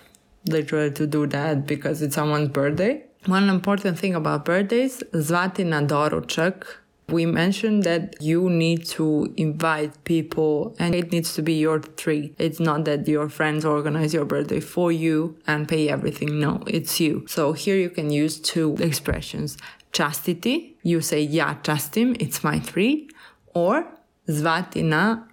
literally 0.47 0.91
to 0.93 1.07
do 1.07 1.27
that 1.29 1.67
because 1.67 2.03
it's 2.03 2.15
someone's 2.15 2.49
birthday. 2.49 3.05
One 3.27 3.49
important 3.49 3.99
thing 3.99 4.15
about 4.15 4.45
birthdays, 4.45 5.03
zvati 5.13 5.65
na 5.65 5.81
doručak. 5.81 6.65
We 7.09 7.27
mentioned 7.27 7.83
that 7.85 8.17
you 8.21 8.49
need 8.49 8.87
to 8.97 9.33
invite 9.37 10.05
people 10.05 10.75
and 10.79 10.95
it 10.95 11.13
needs 11.13 11.35
to 11.35 11.43
be 11.43 11.55
your 11.55 11.79
treat. 11.79 12.35
It's 12.39 12.61
not 12.61 12.87
that 12.87 13.07
your 13.07 13.29
friends 13.29 13.65
organize 13.65 14.15
your 14.15 14.25
birthday 14.25 14.61
for 14.61 14.91
you 14.91 15.37
and 15.47 15.69
pay 15.69 15.91
everything. 15.91 16.41
No, 16.41 16.63
it's 16.67 17.01
you. 17.01 17.25
So 17.29 17.53
here 17.53 17.77
you 17.77 17.91
can 17.91 18.11
use 18.11 18.41
two 18.41 18.77
expressions. 18.81 19.59
Častiti, 19.93 20.75
you 20.83 21.03
say 21.03 21.21
ja 21.21 21.55
častim, 21.63 22.17
it's 22.19 22.43
my 22.43 22.59
treat. 22.59 23.13
Or 23.55 23.85
zvati 24.27 24.83
na 24.83 25.29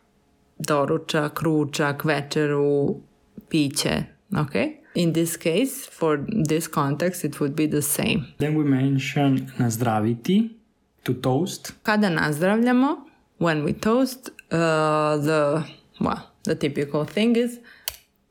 doručak, 0.59 1.41
ručak, 1.41 2.05
večeru, 2.05 3.01
piće. 3.49 4.03
Okay? 4.33 4.80
In 4.93 5.13
this 5.13 5.37
case, 5.37 5.85
for 5.85 6.17
this 6.45 6.67
context, 6.67 7.23
it 7.23 7.39
would 7.39 7.55
be 7.55 7.65
the 7.65 7.81
same. 7.81 8.25
Then 8.37 8.55
we 8.55 8.63
mention 8.63 9.51
nazdraviti, 9.57 10.49
to 11.03 11.13
toast. 11.13 11.71
Kada 11.83 12.09
nazdravljamo, 12.09 12.97
when 13.37 13.63
we 13.63 13.73
toast, 13.73 14.29
uh, 14.51 15.17
the 15.17 15.63
well, 15.99 16.31
the 16.43 16.55
typical 16.55 17.05
thing 17.05 17.35
is 17.35 17.59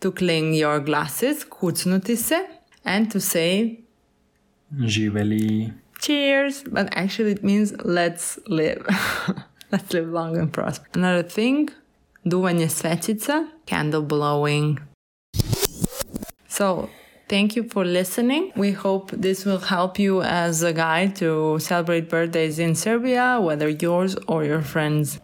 to 0.01 0.12
clean 0.12 0.55
your 0.55 0.81
glasses, 0.81 1.44
kucnuti 1.44 2.16
se, 2.16 2.46
and 2.85 3.11
to 3.11 3.20
say 3.20 3.81
Živeli. 4.77 5.73
cheers, 6.01 6.62
but 6.62 6.88
actually 6.96 7.33
it 7.33 7.44
means 7.44 7.73
let's 7.85 8.38
live. 8.46 8.87
let's 9.73 9.92
live 9.92 10.09
long 10.09 10.37
and 10.37 10.53
prosper. 10.53 10.87
Another 10.94 11.23
thing, 11.29 11.70
duvanje 12.25 12.68
svećica, 12.68 13.46
candle 13.66 14.03
blowing. 14.03 14.89
So, 16.61 16.90
thank 17.27 17.57
you 17.57 17.62
for 17.62 17.87
listening. 17.87 18.53
We 18.55 18.73
hope 18.73 19.12
this 19.12 19.46
will 19.46 19.61
help 19.61 19.99
you 19.99 20.20
as 20.20 20.62
a 20.62 20.75
guide 20.75 21.16
to 21.16 21.59
celebrate 21.59 22.11
birthdays 22.11 22.59
in 22.59 22.75
Serbia, 22.75 23.40
whether 23.40 23.70
yours 23.70 24.14
or 24.29 24.44
your 24.44 24.61
friends. 24.61 25.20